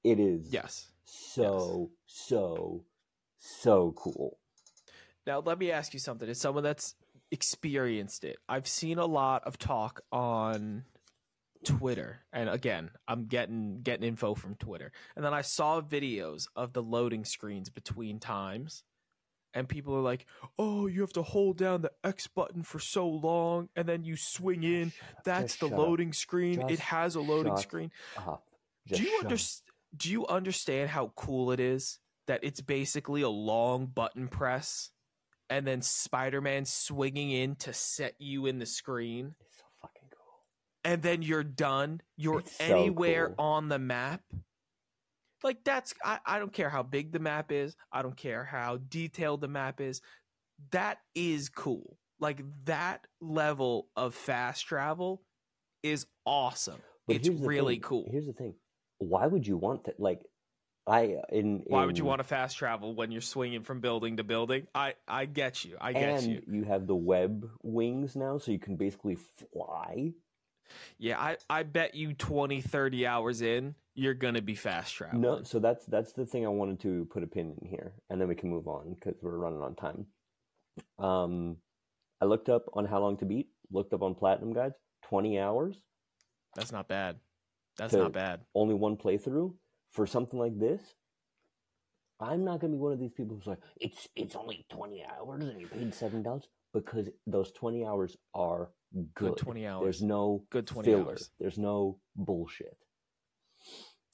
[0.04, 0.90] It is Yes.
[1.04, 2.86] so so
[3.40, 4.38] so cool.
[5.28, 6.30] Now let me ask you something.
[6.30, 6.96] As someone that's
[7.32, 10.84] experienced it, I've seen a lot of talk on
[11.64, 16.74] Twitter, and again, I'm getting getting info from Twitter, and then I saw videos of
[16.74, 18.84] the loading screens between times,
[19.54, 20.26] and people are like,
[20.58, 24.16] "Oh, you have to hold down the X button for so long, and then you
[24.18, 24.90] swing in.
[24.90, 25.24] Shut.
[25.24, 25.80] That's the shut up.
[25.80, 26.62] loading screen.
[26.70, 27.92] it has a loading screen."
[28.88, 29.68] Do you understand?
[29.96, 34.90] Do you understand how cool it is that it's basically a long button press,
[35.52, 40.40] and then Spider-Man swinging in to set you in the screen, It's so fucking cool.
[40.86, 42.02] and then you're done.
[42.18, 43.46] You're It's so anywhere cool.
[43.46, 44.22] on the map.
[45.44, 47.76] Like that's I, I don't care how big the map is.
[47.92, 50.02] I don't care how detailed the map is.
[50.72, 51.98] That is cool.
[52.20, 55.24] Like that level of fast travel
[55.84, 56.80] is awesome.
[57.08, 57.82] But it's really thing.
[57.82, 58.08] cool.
[58.12, 58.54] Here's the thing.
[59.00, 60.00] Why would you want that?
[60.00, 60.22] Like,
[60.92, 64.26] I in Why would you want to fast travel when you're swinging from building to
[64.26, 64.68] building?
[64.76, 65.78] I I get you.
[65.80, 66.42] I get you.
[66.46, 66.64] and you.
[66.66, 70.12] have the web wings now, so you can basically fly.
[70.98, 75.22] Yeah, I I bet you 20 30 hours in, you're going to be fast traveling.
[75.22, 78.20] No, so that's that's the thing I wanted to put a pin in here, and
[78.20, 80.08] then we can move on because we're running on time.
[81.00, 81.58] Um,
[82.20, 83.48] I looked up on how long to beat.
[83.72, 84.76] Looked up on Platinum Guides.
[85.08, 85.78] Twenty hours,
[86.56, 87.18] That's not bad.
[87.78, 88.42] That's not bad.
[88.54, 89.54] only one playthrough
[89.92, 90.82] for something like this.
[92.20, 95.44] I'm not gonna be one of these people who's like, it's it's only twenty hours
[95.44, 98.70] and you paid seven dollars because those twenty hours are
[99.16, 99.36] good.
[99.36, 99.84] Good 20 hours.
[99.84, 101.04] There's no Good 20 filler.
[101.06, 101.30] hours.
[101.40, 102.78] There's no bullshit.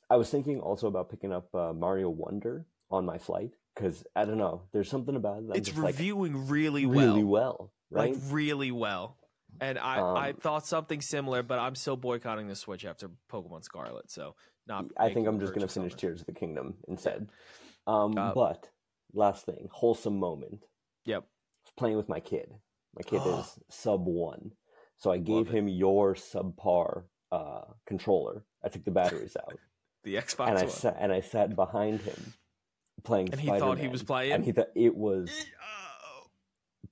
[0.10, 4.26] I was thinking also about picking up uh, Mario Wonder on my flight because I
[4.26, 4.64] don't know.
[4.72, 5.48] There's something about it.
[5.50, 7.08] that it's just like, reviewing really well.
[7.08, 8.14] really well, right?
[8.14, 9.18] Like really well.
[9.62, 13.64] And I, I Um, thought something similar, but I'm still boycotting the Switch after Pokemon
[13.64, 14.10] Scarlet.
[14.12, 14.36] So
[14.68, 14.86] not.
[14.98, 16.00] I think I'm just gonna finish it.
[16.00, 17.30] Tears of the Kingdom instead.
[17.86, 18.70] Um, Uh, but
[19.14, 20.66] last thing, wholesome moment.
[21.06, 21.24] Yep.
[21.24, 21.26] I
[21.66, 22.54] was playing with my kid.
[22.96, 24.52] My kid is sub one,
[24.98, 25.58] so I gave Love it.
[25.58, 28.44] him your subpar uh, controller.
[28.64, 29.58] I took the batteries out,
[30.04, 30.72] The Xbox and I One.
[30.72, 32.34] sat and I sat behind him
[33.04, 33.30] playing.
[33.32, 34.34] And he thought he was playing?
[34.34, 35.30] and he thought it was.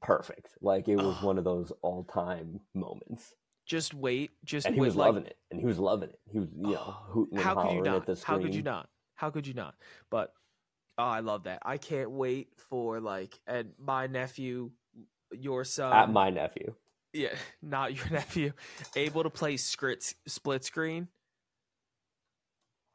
[0.01, 0.49] Perfect.
[0.61, 1.25] Like it was Oh.
[1.25, 3.33] one of those all time moments,
[3.65, 4.31] Just wait.
[4.43, 4.87] Just and he wait.
[4.87, 5.37] was like, loving it.
[5.51, 6.19] And he was loving it.
[6.31, 8.05] He was you know hooting and How could hollering you at not?
[8.05, 8.37] the screen.
[8.39, 8.89] How could you not?
[9.15, 9.75] How could you not?
[10.09, 10.33] But
[10.97, 11.59] oh, I love that.
[11.65, 14.71] I can't wait for like and my nephew,
[15.31, 16.73] your son, At my nephew.
[17.13, 18.51] yeah, not your nephew,
[18.95, 21.07] able to play script split screen.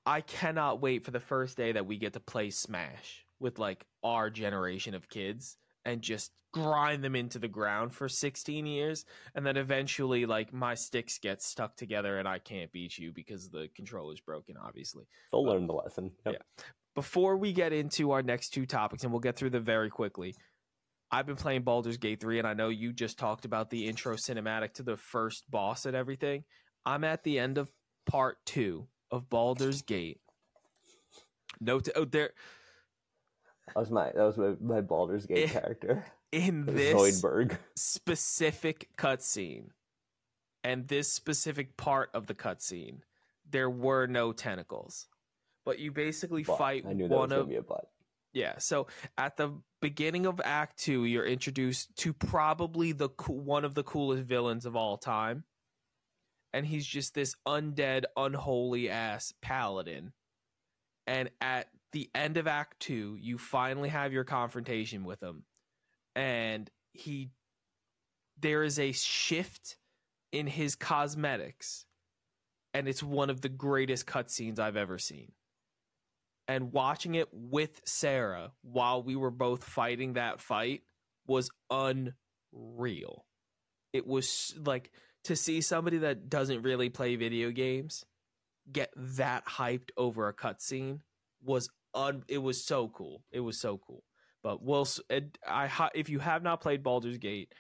[0.07, 3.85] I cannot wait for the first day that we get to play Smash with like
[4.03, 9.46] our generation of kids and just grind them into the ground for 16 years and
[9.46, 13.68] then eventually like my sticks get stuck together and I can't beat you because the
[13.74, 15.04] controller's broken obviously.
[15.30, 16.10] They'll learn the lesson.
[16.26, 16.42] Yep.
[16.94, 20.34] Before we get into our next two topics and we'll get through them very quickly.
[21.12, 24.14] I've been playing Baldur's Gate 3 and I know you just talked about the intro
[24.14, 26.44] cinematic to the first boss and everything.
[26.86, 27.68] I'm at the end of
[28.08, 30.20] part 2 of Baldur's Gate.
[31.60, 32.30] No t- oh, there
[33.74, 36.04] That was my that was my, my Baldur's Gate Eh, character.
[36.33, 37.56] in this Zoidberg.
[37.76, 39.68] specific cutscene
[40.64, 42.98] and this specific part of the cutscene,
[43.48, 45.06] there were no tentacles.
[45.64, 47.88] But you basically But fight I knew that one of be a butt.
[48.33, 48.59] yeah.
[48.59, 48.87] So
[49.18, 54.24] at the beginning of Act Two, you're introduced to probably the one of the coolest
[54.24, 55.44] villains of all time,
[56.52, 60.12] and he's just this undead, unholy ass paladin.
[61.06, 65.44] And at the end of Act Two, you finally have your confrontation with him,
[66.14, 67.31] and he
[68.38, 69.76] there is a shift
[70.33, 71.85] in his cosmetics,
[72.72, 75.33] and it's one of the greatest cutscenes I've ever seen
[76.50, 80.83] and watching it with Sarah while we were both fighting that fight
[81.29, 83.24] was unreal.
[83.92, 84.90] It was like
[85.24, 88.05] to see somebody that doesn't really play video games
[88.72, 91.03] get that hyped over a cutscene
[91.40, 91.70] was
[92.29, 93.22] it was so cool.
[93.33, 94.05] It was so cool.
[94.42, 97.53] But we'll it- I if you have not played Baldur's Gate,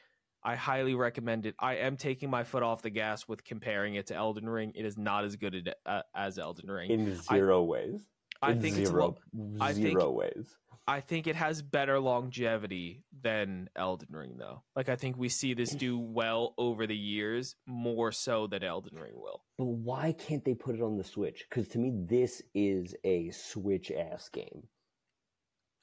[0.42, 1.54] I highly recommend it.
[1.58, 4.72] I am taking my foot off the gas with comparing it to Elden Ring.
[4.74, 5.74] It is not as good
[6.14, 6.90] as Elden Ring.
[6.90, 8.00] in zero ways.
[8.42, 10.56] I In think it's zero, lo- I think- ways.
[10.88, 14.62] I think it has better longevity than Elden Ring, though.
[14.74, 18.98] Like I think we see this do well over the years, more so than Elden
[18.98, 19.44] Ring will.
[19.56, 21.44] But why can't they put it on the Switch?
[21.48, 24.66] Because to me, this is a Switch ass game,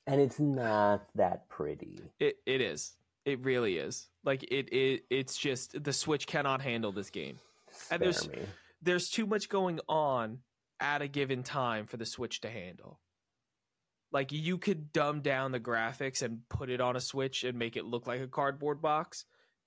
[0.08, 2.02] and it's not that pretty.
[2.20, 2.98] It it is.
[3.24, 4.10] It really is.
[4.26, 7.38] Like it it it's just the Switch cannot handle this game.
[7.92, 8.40] And there's- me.
[8.82, 10.40] There's too much going on
[10.80, 13.00] at a given time for the Switch to handle.
[14.12, 17.76] Like you could dumb down the graphics and put it on a Switch and make
[17.76, 19.26] it look like a cardboard box,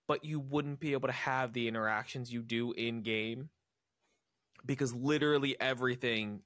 [0.09, 3.51] but you wouldn't be able to have the interactions you do in game
[4.65, 6.41] because literally everything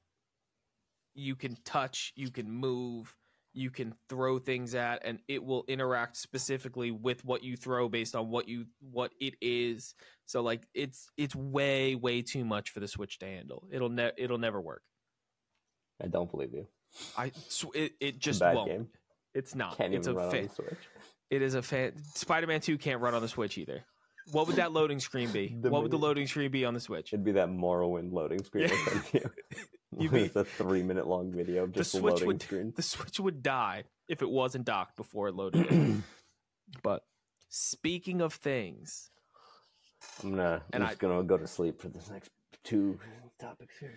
[1.15, 3.15] you can touch, you can move,
[3.55, 8.15] you can throw things at and it will interact specifically with what you throw based
[8.17, 9.95] on what you what it is.
[10.27, 13.69] So like it's it's way way too much for the Switch to handle.
[13.71, 14.83] It'll ne- it'll never work.
[16.03, 16.67] I don't believe you.
[17.17, 18.69] I sw- it, it just bad won't.
[18.69, 18.89] game.
[19.35, 19.77] It's not.
[19.77, 20.79] Can't it's even a run fa- on the Switch.
[21.31, 21.93] it is a fan.
[22.15, 23.85] Spider-Man 2 can't run on the Switch either.
[24.33, 25.49] What would that loading screen be?
[25.61, 27.13] What would the loading screen be on the Switch?
[27.13, 28.71] It'd be that Morrowind loading screen.
[29.13, 29.21] Yeah.
[29.99, 30.11] I you.
[30.11, 32.73] You'd be- With a three minute long video of The just the, Switch would screen.
[32.77, 35.67] the Switch would die if it wasn't docked before it loaded.
[35.71, 35.97] it.
[36.83, 37.05] but
[37.49, 39.11] speaking of things,
[40.23, 40.63] I'm gonna.
[40.73, 42.31] I'm I- just gonna go to sleep for this next
[42.63, 42.99] two
[43.39, 43.93] topics here.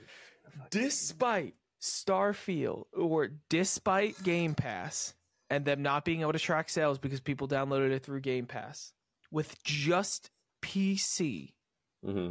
[0.72, 5.14] despite Starfield or despite Game Pass
[5.50, 8.92] and them not being able to track sales because people downloaded it through Game Pass,
[9.32, 10.30] with just
[10.62, 11.54] PC,
[12.04, 12.30] hmm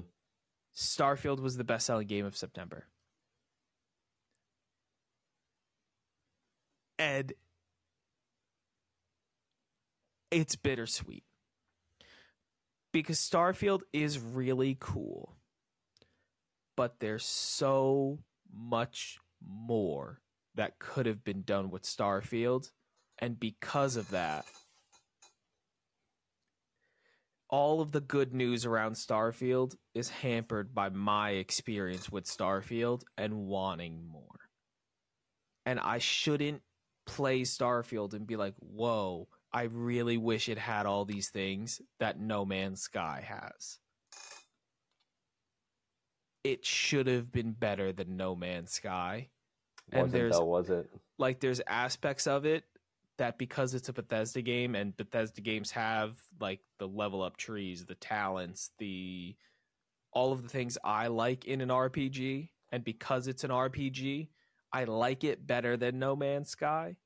[0.74, 2.85] Starfield was the best selling game of September.
[6.98, 7.32] And
[10.30, 11.24] it's bittersweet
[12.92, 15.37] because Starfield is really cool,
[16.76, 18.18] but there's so
[18.52, 20.20] much more
[20.54, 22.70] that could have been done with Starfield.
[23.18, 24.46] And because of that,
[27.48, 33.46] all of the good news around Starfield is hampered by my experience with Starfield and
[33.46, 34.40] wanting more.
[35.64, 36.62] And I shouldn't
[37.07, 42.19] play Starfield and be like, whoa, I really wish it had all these things that
[42.21, 43.79] No Man's Sky has.
[46.45, 49.29] It should have been better than No Man's Sky.
[49.92, 50.88] And Wasn't there's- though, was it?
[51.19, 52.64] like there's aspects of it
[53.16, 57.87] that because it's a Bethesda game and Bethesda games have like the level up trees,
[57.87, 59.35] the talents, the
[60.12, 64.29] all of the things I like in an RPG and because it's an RPG,
[64.72, 66.96] I like it better than No Man's Sky.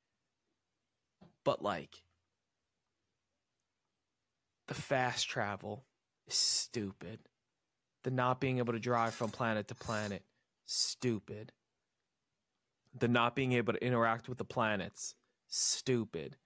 [1.44, 2.02] But like
[4.68, 5.84] the fast travel
[6.26, 7.20] is stupid.
[8.02, 10.22] The not being able to drive from planet to planet,
[10.64, 11.52] stupid
[12.96, 15.14] the not being able to interact with the planets
[15.48, 16.36] stupid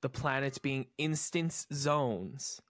[0.00, 2.60] the planets being instance zones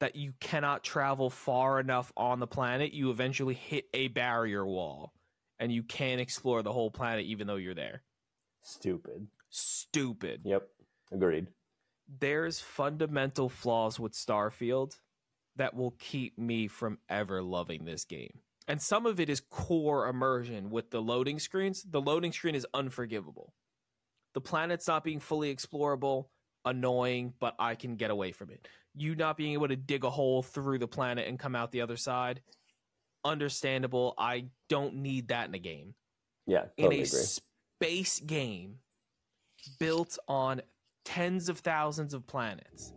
[0.00, 5.12] that you cannot travel far enough on the planet you eventually hit a barrier wall
[5.62, 8.02] and you can't explore the whole planet even though you're there
[8.62, 9.26] Stupid.
[9.48, 10.68] stupid Yep.
[11.12, 11.46] Agreed.
[12.20, 14.98] there's fundamental flaws with Starfield
[15.56, 18.38] that will keep me from ever loving this game.
[18.68, 21.82] And some of it is core immersion with the loading screens.
[21.82, 23.52] The loading screen is unforgivable.
[24.34, 26.26] The planet's not being fully explorable,
[26.64, 28.66] annoying, but I can get away from it.
[28.94, 31.82] You not being able to dig a hole through the planet and come out the
[31.82, 32.40] other side,
[33.24, 34.14] understandable.
[34.18, 35.94] I don't need that in a game
[36.46, 36.66] Yeah.
[36.76, 37.04] in a agree.
[37.04, 38.78] space game
[39.78, 40.62] built on
[41.04, 42.92] tens of thousands of planets.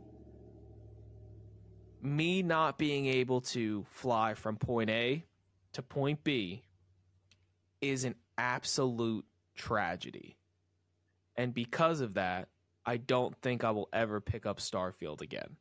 [2.01, 5.23] Me not being able to fly from point A
[5.73, 6.63] to point B
[7.81, 10.37] is an absolute tragedy.
[11.35, 12.47] And because of that,
[12.85, 15.57] I don't think I will ever pick up Starfield again.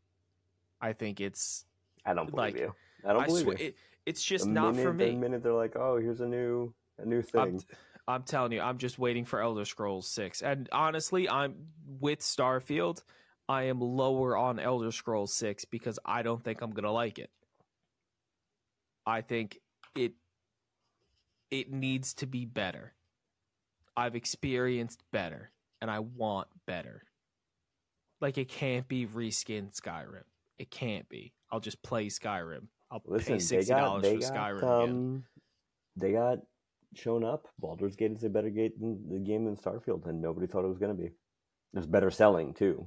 [0.80, 1.64] I think it's
[2.04, 2.74] I don't believe like, you.
[3.06, 3.66] I don't I believe swear you.
[3.68, 3.76] it,
[4.06, 5.10] it's just The not minute, for me.
[5.10, 7.22] The minute they're like, "Oh, here's a new a new I'm,
[7.58, 7.64] thing,"
[8.06, 10.42] I'm telling you, I'm just waiting for Elder Scrolls 6.
[10.42, 11.54] And honestly, I'm
[12.00, 13.02] with Starfield,
[13.48, 17.18] I am lower on Elder Scrolls 6 because I don't think I'm going to like
[17.18, 17.30] it.
[19.06, 19.60] I think
[19.94, 20.12] it
[21.50, 22.94] it needs to be better.
[23.96, 25.50] I've experienced better
[25.80, 27.02] and I want better.
[28.20, 30.24] Like it can't be reskinned Skyrim.
[30.58, 31.34] It can't be.
[31.50, 32.68] I'll just play Skyrim.
[32.90, 34.90] I'll Listen, pay they sixty got dollars for got Skyrim again.
[34.90, 35.24] um,
[35.96, 36.38] they got
[36.94, 37.48] shown up.
[37.58, 40.68] Baldur's Gate is a better gate than the game than Starfield, and nobody thought it
[40.68, 41.08] was going to be.
[41.08, 41.14] It
[41.72, 42.86] was better selling too.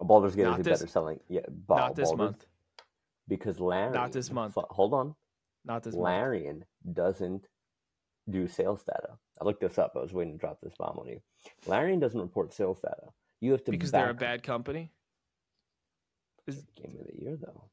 [0.00, 1.20] Baldur's Gate Not is a this- better selling.
[1.28, 2.46] Yeah, Ba- Not this Baldur's- month.
[3.28, 3.92] because Larian.
[3.92, 4.54] Not this month.
[4.56, 5.14] Hold on,
[5.64, 6.04] Not this month.
[6.04, 7.46] Larian doesn't
[8.28, 9.18] do sales data.
[9.40, 9.92] I looked this up.
[9.96, 11.20] I was waiting to drop this bomb on you.
[11.66, 13.12] Larian doesn't report sales data.
[13.40, 14.92] You have to Because back they're a bad company.
[16.46, 17.64] Is- game of the year though.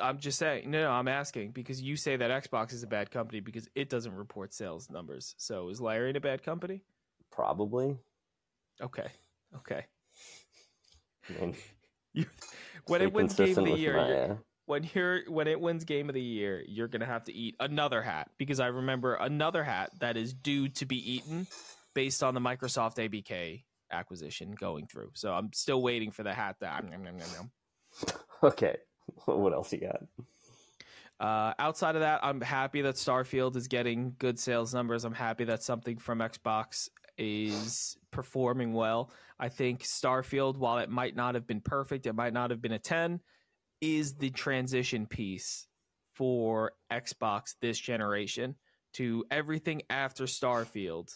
[0.00, 3.10] I'm just saying, no, no, I'm asking because you say that Xbox is a bad
[3.10, 5.34] company because it doesn't report sales numbers.
[5.38, 6.82] So is Larian a bad company?
[7.30, 7.96] Probably.
[8.80, 9.06] Okay,
[9.56, 9.86] okay.
[11.28, 11.56] I mean,
[12.12, 12.26] You,
[12.86, 14.34] when it wins game of the year, my, you're- uh,
[14.66, 18.02] when you're when it wins game of the year, you're gonna have to eat another
[18.02, 21.46] hat because I remember another hat that is due to be eaten
[21.94, 23.62] based on the Microsoft ABK
[23.92, 25.10] acquisition going through.
[25.14, 26.84] So I'm still waiting for the hat that.
[26.90, 27.50] nom.
[28.42, 28.76] Okay.
[29.26, 30.02] what else you got?
[31.20, 35.04] Uh, outside of that, I'm happy that Starfield is getting good sales numbers.
[35.04, 39.10] I'm happy that something from Xbox is performing well.
[39.38, 42.72] I think Starfield, while it might not have been perfect, it might not have been
[42.72, 43.20] a 10,
[43.82, 45.66] is the transition piece
[46.14, 48.54] for Xbox this generation
[48.94, 51.10] to everything after Starfield.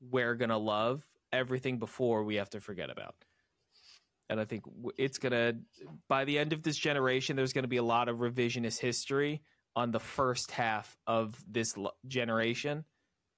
[0.00, 3.14] We're going to love everything before we have to forget about.
[4.30, 4.64] And I think
[4.96, 5.56] it's going to,
[6.08, 9.42] by the end of this generation, there's going to be a lot of revisionist history
[9.76, 11.74] on the first half of this
[12.06, 12.84] generation.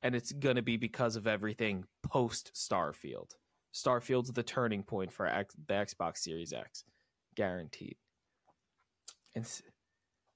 [0.02, 3.30] And it's going to be because of everything post Starfield.
[3.74, 6.84] Starfield's the turning point for X, the Xbox Series X,
[7.34, 7.96] guaranteed.
[9.34, 9.62] And s-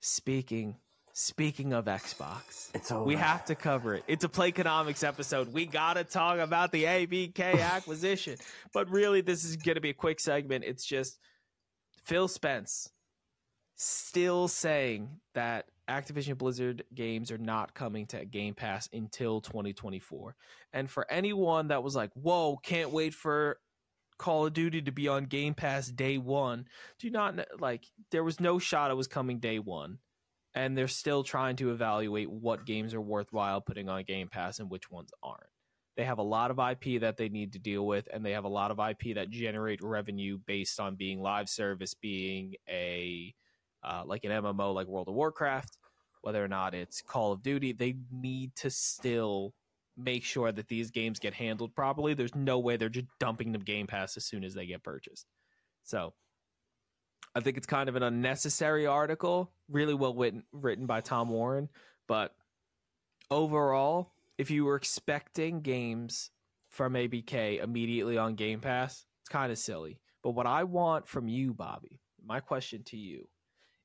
[0.01, 0.77] speaking
[1.13, 3.05] speaking of Xbox, It's over.
[3.05, 4.05] we have to cover it.
[4.07, 5.53] It's a Playconomics episode.
[5.53, 8.37] We got to talk about the ABK acquisition.
[8.73, 10.65] But really, this is going to be a quick segment.
[10.65, 11.19] It's just
[12.05, 12.91] Phil Spencer
[13.77, 20.37] still saying that Activision Blizzard games are not coming to Game Pass until 2024.
[20.73, 23.59] And for anyone that was like, whoa, can't wait for
[24.19, 26.67] Call of Duty to be on Game Pass day one,
[26.99, 29.99] do not like, there was no shot it was coming day one
[30.55, 34.71] and they're still trying to evaluate what games are worthwhile putting on Game Pass and
[34.71, 35.43] which ones aren't.
[35.97, 38.45] They have a lot of IP that they need to deal with, and they have
[38.45, 43.35] a lot of IP that generate revenue based on being live service, being a
[43.83, 45.77] uh, like an MMO like World of Warcraft,
[46.23, 47.73] whether or not it's Call of Duty.
[47.73, 49.55] They need to still
[49.97, 52.15] make sure that these games get handled properly.
[52.15, 55.27] There's no way they're just dumping them Game Pass as soon as they get purchased.
[55.83, 56.15] So
[57.35, 61.69] I think it's kind of an unnecessary article, really well written, written by Tom Warren.
[62.09, 62.35] But
[63.31, 66.31] overall, if you were expecting games
[66.69, 70.01] from ABK immediately on Game Pass, it's kind of silly.
[70.23, 73.29] But what I want from you, Bobby, my question to you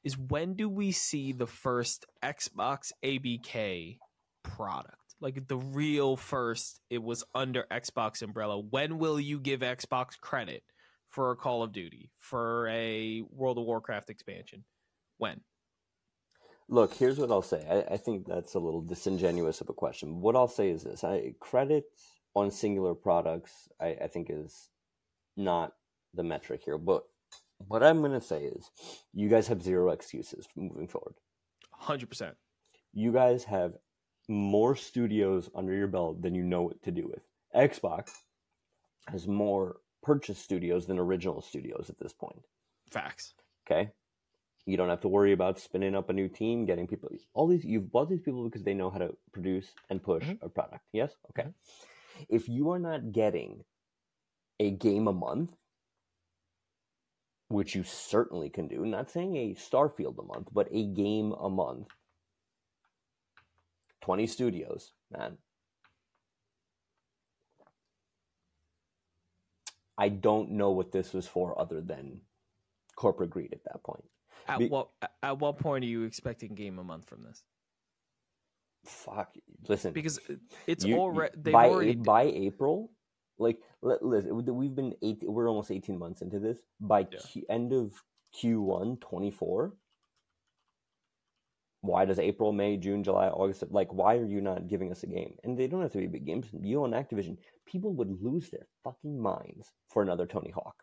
[0.03, 3.97] is when do we see the first Xbox ABK
[4.43, 4.97] product?
[5.21, 8.59] Like the real first, it was under Xbox umbrella.
[8.59, 10.63] When will you give Xbox credit
[11.15, 14.65] for a Call of Duty, for a World of Warcraft expansion?
[15.17, 15.39] When?
[16.67, 17.65] Look, here's what I'll say.
[17.69, 20.19] I, I think that's a little disingenuous of a question.
[20.19, 21.85] What I'll say is this: I, credit
[22.35, 24.69] on singular products, I, I think, is
[25.37, 25.71] not
[26.13, 26.77] the metric here.
[26.77, 27.03] But
[27.59, 28.69] what I'm going to say is,
[29.13, 31.15] you guys have zero excuses moving forward.
[31.81, 32.33] 100%.
[32.93, 33.73] You guys have
[34.27, 37.21] more studios under your belt than you know what to do with.
[37.55, 38.09] Xbox
[39.07, 42.41] has more purchase studios than original studios at this point.
[42.91, 43.33] Facts.
[43.65, 43.89] Okay.
[44.67, 47.09] You don't have to worry about spinning up a new team, getting people.
[47.33, 50.41] All these you've bought these people because they know how to produce and push Mhm.
[50.41, 50.85] a product.
[50.91, 51.15] Yes.
[51.31, 51.49] Okay.
[52.29, 53.65] If you are not getting
[54.59, 55.55] a game a month,
[57.49, 61.49] which you certainly can do, not saying a Starfield a month, but a game a
[61.49, 61.89] month,
[64.01, 65.37] twenty studios, man.
[69.97, 72.21] I don't know what this was for other than
[72.95, 74.03] corporate greed at that point.
[74.47, 74.89] At Be- what
[75.23, 77.43] at what point are you expecting game a month from this?
[78.85, 79.33] Fuck.
[79.67, 80.19] Listen, Because
[80.67, 82.91] it's you- already by already by April,
[83.39, 85.23] like let, listen, we've been eight.
[85.23, 86.59] We're almost eighteen months into this.
[86.79, 87.19] By Yeah.
[87.27, 87.93] Q, end of
[88.33, 89.75] Q one twenty four.
[91.85, 93.63] Why does April, May, June, July, August?
[93.69, 95.35] Like, why are you not giving us a game?
[95.43, 96.47] And they don't have to be big games.
[96.59, 97.37] You own Activision.
[97.65, 100.75] People would lose their fucking minds for another Tony Hawk,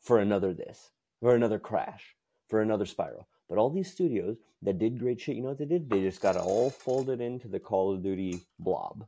[0.00, 0.90] for another this,
[1.20, 2.14] for another Crash,
[2.48, 3.24] for another Spyro.
[3.48, 5.88] But all these studios that did great shit, you know what they did?
[5.88, 9.06] They just got all folded into the Call of Duty blob.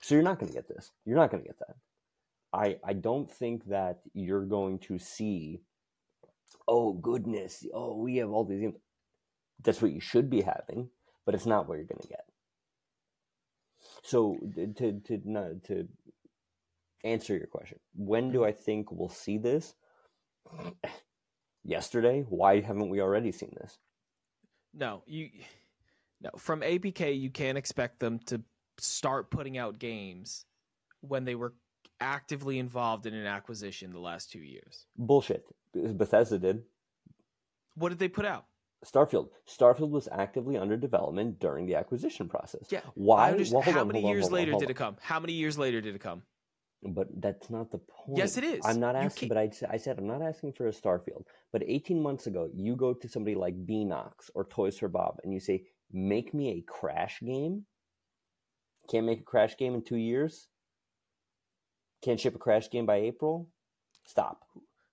[0.00, 0.90] So you're not going to get this.
[1.04, 1.76] You're not going to get that.
[2.52, 5.60] I I don't think that you're going to see.
[6.66, 7.66] Oh goodness!
[7.74, 8.76] Oh, we have all these games.
[9.62, 10.90] That's what you should be having,
[11.26, 12.24] but it's not what you're going to get.
[14.02, 14.38] So
[14.76, 15.88] to to not to
[17.04, 18.48] answer your question, when do mm-hmm.
[18.48, 19.74] I think we'll see this?
[21.64, 22.24] Yesterday.
[22.28, 23.78] Why haven't we already seen this?
[24.74, 25.30] No, you
[26.20, 28.40] no from ABK you can't expect them to
[28.78, 30.44] start putting out games
[31.00, 31.54] when they were
[32.00, 34.86] actively involved in an acquisition the last 2 years.
[34.96, 35.44] Bullshit.
[35.74, 36.62] Bethesda did.
[37.74, 38.46] What did they put out?
[38.84, 39.28] Starfield.
[39.48, 42.66] Starfield was actively under development during the acquisition process.
[42.70, 42.80] Yeah.
[42.94, 43.32] Why?
[43.50, 44.96] Well, how on, many years on, later did it come?
[45.00, 46.22] How many years later did it come?
[46.82, 48.18] But that's not the point.
[48.18, 48.60] Yes, it is.
[48.64, 51.24] I'm not asking, but I, I said I'm not asking for a Starfield.
[51.52, 55.32] But 18 months ago, you go to somebody like Beenox or Toys for Bob and
[55.32, 57.64] you say, make me a Crash game.
[58.88, 60.46] Can't make a Crash game in two years?
[62.04, 63.48] Can't ship a Crash game by April?
[64.04, 64.44] Stop.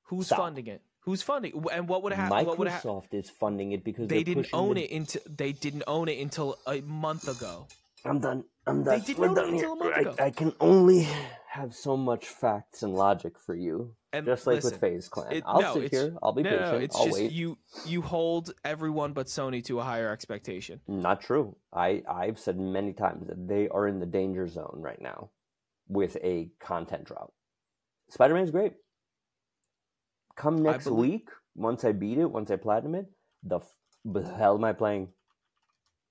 [0.05, 0.39] Who's Stop.
[0.39, 0.81] funding it?
[1.05, 1.63] Who's funding?
[1.71, 2.45] And what would happen?
[2.47, 2.89] What would happen?
[2.89, 6.19] Microsoft is funding it because They didn't own the- it until they didn't own it
[6.19, 7.67] until a month ago.
[8.03, 8.43] I'm done.
[8.67, 8.99] I'm done.
[8.99, 10.15] They didn't We're own it until a month ago.
[10.19, 11.07] I, I can only
[11.49, 13.95] have so much facts and logic for you.
[14.13, 15.31] And Just like listen, with FaZe Clan.
[15.33, 16.15] it- I'll no, sit here.
[16.23, 16.71] I'll be no, patient.
[16.71, 17.31] no, it's I'll just wait.
[17.31, 17.57] you.
[17.85, 20.79] You hold everyone but Sony to a higher expectation.
[20.87, 21.55] Not true.
[21.73, 25.29] I, I've said many times that they are in the danger zone right now
[25.87, 27.33] with a content drought.
[28.09, 28.73] Spider Man's great.
[30.35, 33.05] Come next believe- week, once I beat it, once I platinum it,
[33.43, 35.09] the, f- the hell am I playing?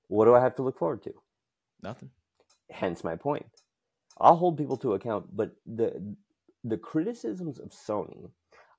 [0.08, 1.14] What do I have to look forward to?
[1.82, 2.10] Nothing.
[2.70, 3.46] Hence my point.
[4.18, 6.14] I'll hold people to account, but the
[6.62, 8.30] the criticisms of Sony,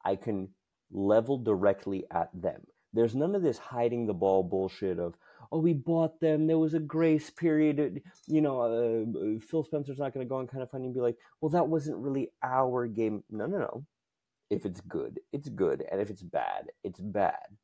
[0.04, 0.50] I can
[0.92, 2.62] level directly at them.
[2.94, 5.16] There's none of this hiding the ball bullshit of
[5.52, 6.48] oh we bought them.
[6.48, 8.02] There was a grace period.
[8.28, 11.18] You know, uh, Phil Spencer's not going to go on Kinda Funny and be like,
[11.42, 13.24] well that wasn't really our game.
[13.30, 13.86] No, no, no.
[14.56, 17.58] If it's good, it's good, and if it's bad, it's bad.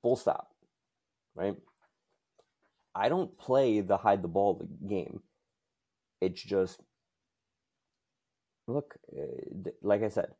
[0.00, 0.54] Full stop.
[1.34, 1.56] Right.
[2.94, 5.22] I don't play the hide the ball game.
[6.20, 6.80] It's just
[8.68, 10.34] look, uh, like I said,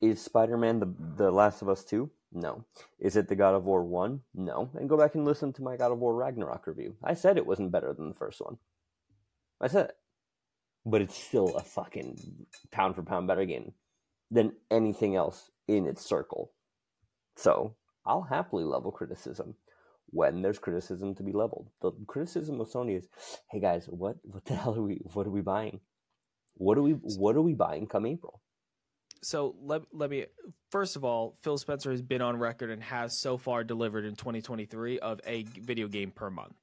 [0.00, 2.08] is Spider-Man the the Last of Us 2?
[2.32, 2.64] No.
[3.00, 4.20] Is it the God of War 1?
[4.36, 4.70] No.
[4.74, 6.94] And go back and listen to my God of War Ragnarok review.
[7.02, 8.58] I said it wasn't better than the first one.
[9.60, 9.96] I said it.
[10.86, 13.72] But it's still a fucking pound for pound better game
[14.34, 16.52] than anything else in its circle.
[17.36, 17.74] So,
[18.04, 19.54] I'll happily level criticism
[20.10, 21.68] when there's criticism to be leveled.
[21.80, 23.08] The criticism of Sony is,
[23.50, 25.80] "Hey guys, what what the hell are we what are we buying?
[26.54, 28.40] What are we what are we buying come April?"
[29.22, 30.26] So let let me
[30.70, 34.16] first of all, Phil Spencer has been on record and has so far delivered in
[34.16, 36.54] 2023 of a video game per month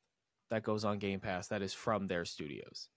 [0.52, 2.90] that goes on Game Pass that is from their studios.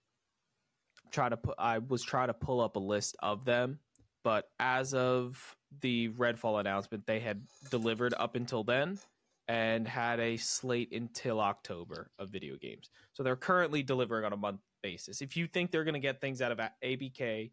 [1.11, 3.79] Try to put I was trying to pull up a list of them,
[4.25, 8.99] but as of the Redfall announcement, they had delivered up until then
[9.47, 12.91] and had a slate until October of video games.
[13.13, 15.21] So they're currently delivering on a month basis.
[15.21, 17.51] If you think they're going to get things out of ABK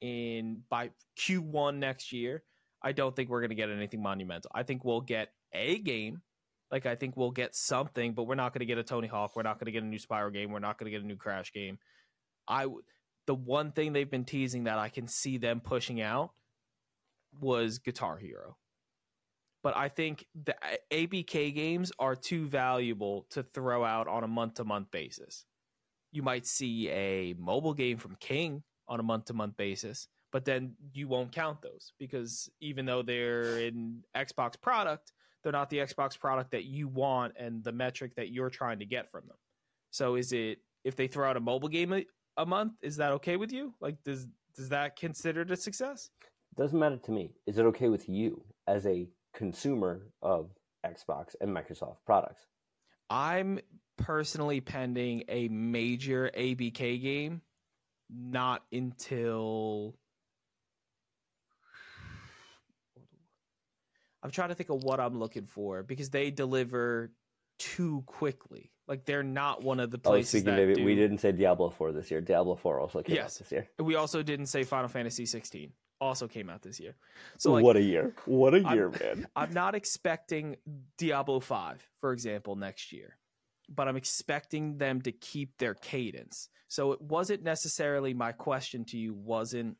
[0.00, 2.44] in by Q1 next year,
[2.82, 4.50] I don't think we're going to get anything monumental.
[4.54, 6.22] I think we'll get a game.
[6.70, 9.32] Like I think we'll get something, but we're not going to get a Tony Hawk.
[9.36, 10.50] We're not going to get a new Spyro game.
[10.50, 11.78] We're not going to get a new Crash game.
[12.48, 12.82] I w-
[13.26, 16.32] the one thing they've been teasing that I can see them pushing out
[17.40, 18.56] was Guitar Hero.
[19.62, 20.56] But I think the
[20.90, 25.44] ABK games are too valuable to throw out on a month to month basis.
[26.10, 30.44] You might see a mobile game from King on a month to month basis, but
[30.44, 35.12] then you won't count those because even though they're in Xbox product,
[35.42, 38.84] they're not the Xbox product that you want and the metric that you're trying to
[38.84, 39.36] get from them.
[39.90, 41.92] So is it if they throw out a mobile game
[42.36, 43.74] a, month, is that okay with you?
[43.80, 46.10] Like does does that considered a success?
[46.56, 47.30] Doesn't matter to me.
[47.46, 50.50] Is it okay with you as a consumer of
[50.84, 52.42] Xbox and Microsoft products?
[53.08, 53.60] I'm
[53.96, 57.42] personally pending a major ABK game
[58.10, 59.94] not until
[64.22, 67.12] I'm trying to think of what I'm looking for because they deliver
[67.58, 68.71] too quickly.
[68.92, 70.84] Like they're not one of the Oh, places speaking that of it, do.
[70.84, 72.20] we didn't say Diablo 4 this year.
[72.20, 73.36] Diablo 4 also came Yes.
[73.36, 73.70] out this year.
[73.78, 76.94] We also didn't say Final Fantasy 16 also came out this year.
[77.38, 78.14] So like what a year.
[78.26, 79.26] What a I'm- year, man.
[79.34, 80.56] I'm not expecting
[80.98, 83.16] Diablo 5, for example, next year,
[83.70, 86.50] but I'm expecting them to keep their cadence.
[86.68, 89.78] So it wasn't necessarily my question to you, wasn't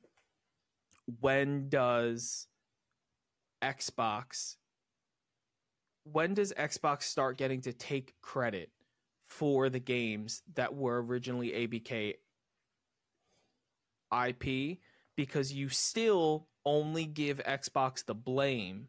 [1.21, 2.47] when does
[3.63, 4.57] Xbox
[6.05, 8.71] when does Xbox start getting to take credit
[9.43, 12.15] for the games that were originally ABK
[14.29, 14.79] IP
[15.17, 18.87] because you still only give Xbox the blame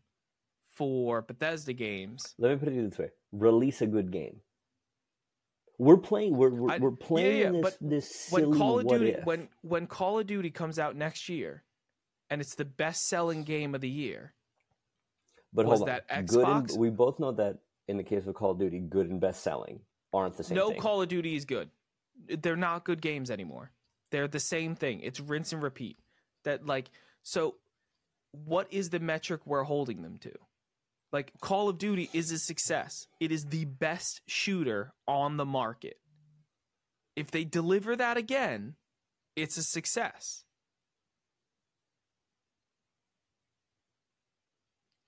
[0.75, 2.35] for Bethesda games.
[2.37, 4.41] Let me put it this way: release a good game.
[5.79, 6.37] We're playing.
[6.37, 9.11] We're we're, I- we're playing yeah, this but this silly When Call of what Duty
[9.13, 9.25] if.
[9.25, 11.63] when when Call of Duty comes out next year
[12.29, 14.35] and it's the best selling game of the year.
[15.51, 15.95] but was hold on.
[15.95, 16.77] that Good and, Xbox?
[16.77, 19.79] we both know that in the case of Call of Duty, good and best selling
[20.13, 20.79] aren't the same no thing.
[20.79, 21.69] Call of Duty is good.
[22.27, 23.71] They're not good games anymore.
[24.11, 25.01] They're the same thing.
[25.01, 25.97] It's rinse and repeat.
[26.43, 26.89] That like
[27.23, 27.55] so
[28.31, 30.31] what is the metric we're holding them to?
[31.11, 33.07] Like Call of Duty is a success.
[33.19, 35.97] It is the best shooter on the market.
[37.15, 38.75] If they deliver that again,
[39.35, 40.43] it's a success.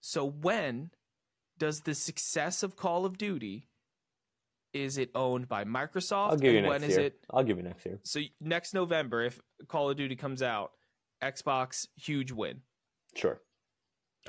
[0.02, 0.92] So when
[1.58, 3.68] does the success of Call of Duty
[4.76, 7.06] is it owned by Microsoft I'll give you and next when is year.
[7.08, 7.98] it I'll give you next year.
[8.04, 10.72] so next November if Call of Duty comes out
[11.24, 12.62] Xbox huge win.
[13.16, 13.40] Sure.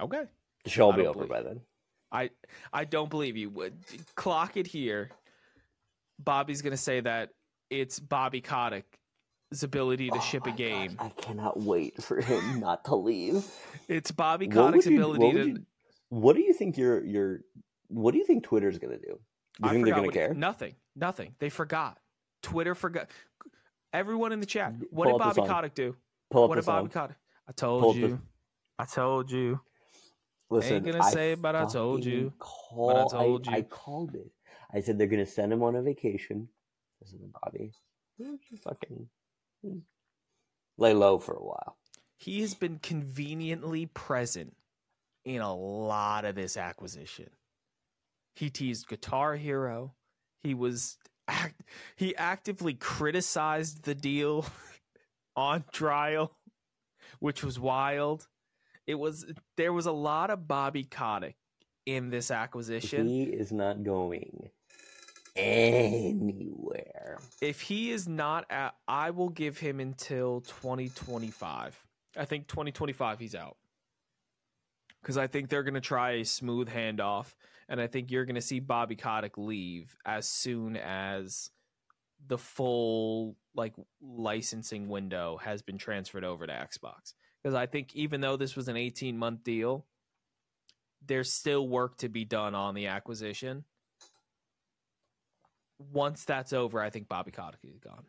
[0.01, 0.23] Okay.
[0.65, 1.61] The show will be over believe by then.
[2.13, 2.31] I
[2.73, 3.51] I don't believe you.
[3.51, 3.75] Would
[4.15, 5.11] clock it here.
[6.21, 7.31] Bobby's gonna say that
[7.71, 10.95] it's Bobby Kotick's ability to Oh ship a game.
[10.95, 13.45] God, I cannot wait for him not to leave.
[13.89, 15.49] It's Bobby Kotick's you- ability what to.
[15.49, 15.67] you-
[16.09, 17.41] What do you think your your
[17.89, 19.19] What do you think Twitter's gonna do?
[19.61, 20.35] You I think they're gonna what- care?
[20.35, 20.75] Nothing.
[20.95, 21.35] Nothing.
[21.39, 21.99] They forgot.
[22.43, 23.09] Twitter forgot.
[23.93, 24.75] Everyone in the chat.
[24.91, 25.49] What Pull did Bobby.
[25.49, 25.97] Kotick do?
[26.31, 26.89] Pull up What did Bobby.
[26.89, 27.17] Kotick?
[27.49, 28.21] I told Pull you.
[28.79, 29.61] I told you.
[30.51, 32.33] Listen, gonna I say, but I told you.
[32.39, 33.63] Call, But I told I, you.
[33.65, 34.31] called it.
[34.73, 36.49] I said they're gonna send him on a vacation.
[37.01, 37.73] Listen to Bobby.
[38.63, 39.09] Fucking
[39.63, 39.79] hmm,
[40.79, 41.77] lay low for a while.
[42.17, 44.57] He has been conveniently present
[45.25, 47.29] in a lot of this acquisition.
[48.37, 49.95] He teased Guitar Hero.
[50.43, 51.63] He was act-
[51.97, 54.45] he actively criticized the deal
[55.37, 56.37] on trial,
[57.19, 58.29] which was wild.
[58.87, 59.25] It was
[59.57, 61.35] there was a lot of Bobby Kotick
[61.87, 63.09] in this acquisition.
[63.09, 64.51] He is not going
[65.35, 67.19] anywhere.
[67.41, 71.83] if he is not at I will give him until 2025.
[72.19, 73.57] I think 2025 he's out.
[75.03, 77.35] Cuz I think they're going to try a smooth handoff
[77.69, 81.51] and I think you're going to see Bobby Kotick leave as soon as
[82.27, 87.15] the full like licensing window has been transferred over to Xbox.
[87.45, 89.87] Cuz I think even though this was an 18 month deal,
[91.07, 93.65] there's still work to be done on the acquisition
[95.79, 98.05] once that's over, I think Bobby Kotick is gone.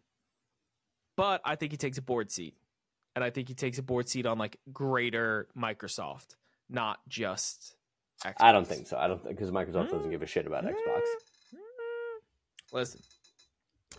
[1.16, 2.55] But I think he takes a board seat.
[3.16, 6.36] And I think he takes a board seat on like greater Microsoft,
[6.70, 7.76] not just
[8.24, 8.34] Xbox.
[8.39, 8.97] I don't think so.
[8.97, 11.01] I don't because Microsoft doesn't give a shit about Xbox.
[12.74, 13.01] Listen,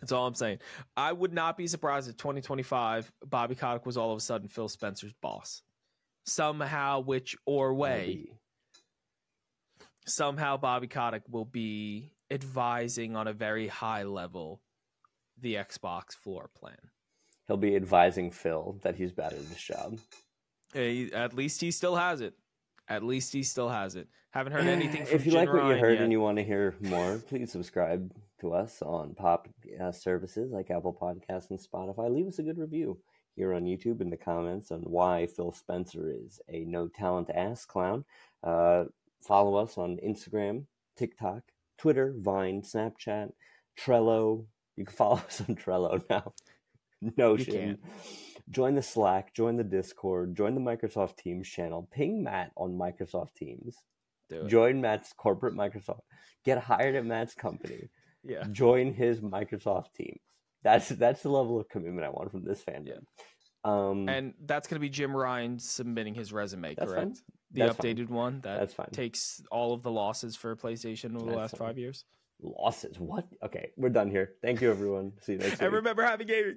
[0.01, 0.59] that's all I'm saying.
[0.97, 4.69] I would not be surprised if 2025 Bobby Kotick was all of a sudden Phil
[4.69, 5.62] Spencer's boss.
[6.25, 8.29] Somehow, which or way,
[10.07, 14.61] somehow Bobby Kotick will be advising on a very high level
[15.41, 16.77] the Xbox floor plan.
[17.47, 19.99] He'll be advising Phil that he's bad at his job.
[20.75, 22.35] Hey, at least he still has it.
[22.89, 24.09] At least he still has it.
[24.30, 26.03] Haven't heard anything from if you Jim like what you heard yet.
[26.03, 30.97] and you want to hear more, please subscribe to us on podcast services like Apple
[31.01, 32.11] Podcasts and Spotify.
[32.14, 32.99] Leave us a good review
[33.36, 37.64] here on YouTube in the comments on why Phil Spencer is a no talent ass
[37.64, 38.05] clown.
[38.43, 38.84] Uh,
[39.22, 40.64] follow us on Instagram,
[40.97, 41.43] TikTok,
[41.78, 43.32] Twitter, Vine, Snapchat,
[43.78, 44.45] Trello.
[44.76, 46.32] You can follow us on Trello now.
[47.16, 47.78] Notion.
[48.51, 51.89] Join the Slack, join the Discord, join the Microsoft Teams channel.
[51.93, 53.77] Ping Matt on Microsoft Teams.
[54.47, 56.01] Join Matt's corporate Microsoft.
[56.45, 57.89] Get hired at Matt's company.
[58.25, 58.45] yeah.
[58.53, 60.21] Join his Microsoft teams.
[60.63, 63.01] That's that's the level of commitment I want from this fandom.
[63.65, 66.93] Um, And that's going to be Jim Ryan submitting his resume, correct?
[66.95, 67.15] fine.
[67.53, 67.95] The That's fine.
[67.97, 68.91] updated one that that's fine.
[68.93, 71.69] takes all of the losses for PlayStation over the That's last fine.
[71.69, 72.05] five years.
[72.43, 72.99] Losses.
[73.01, 73.27] What?
[73.43, 74.35] Okay, we're done here.
[74.43, 75.13] Thank you, everyone.
[75.23, 75.77] See you next And week.
[75.77, 76.57] remember, happy gaming.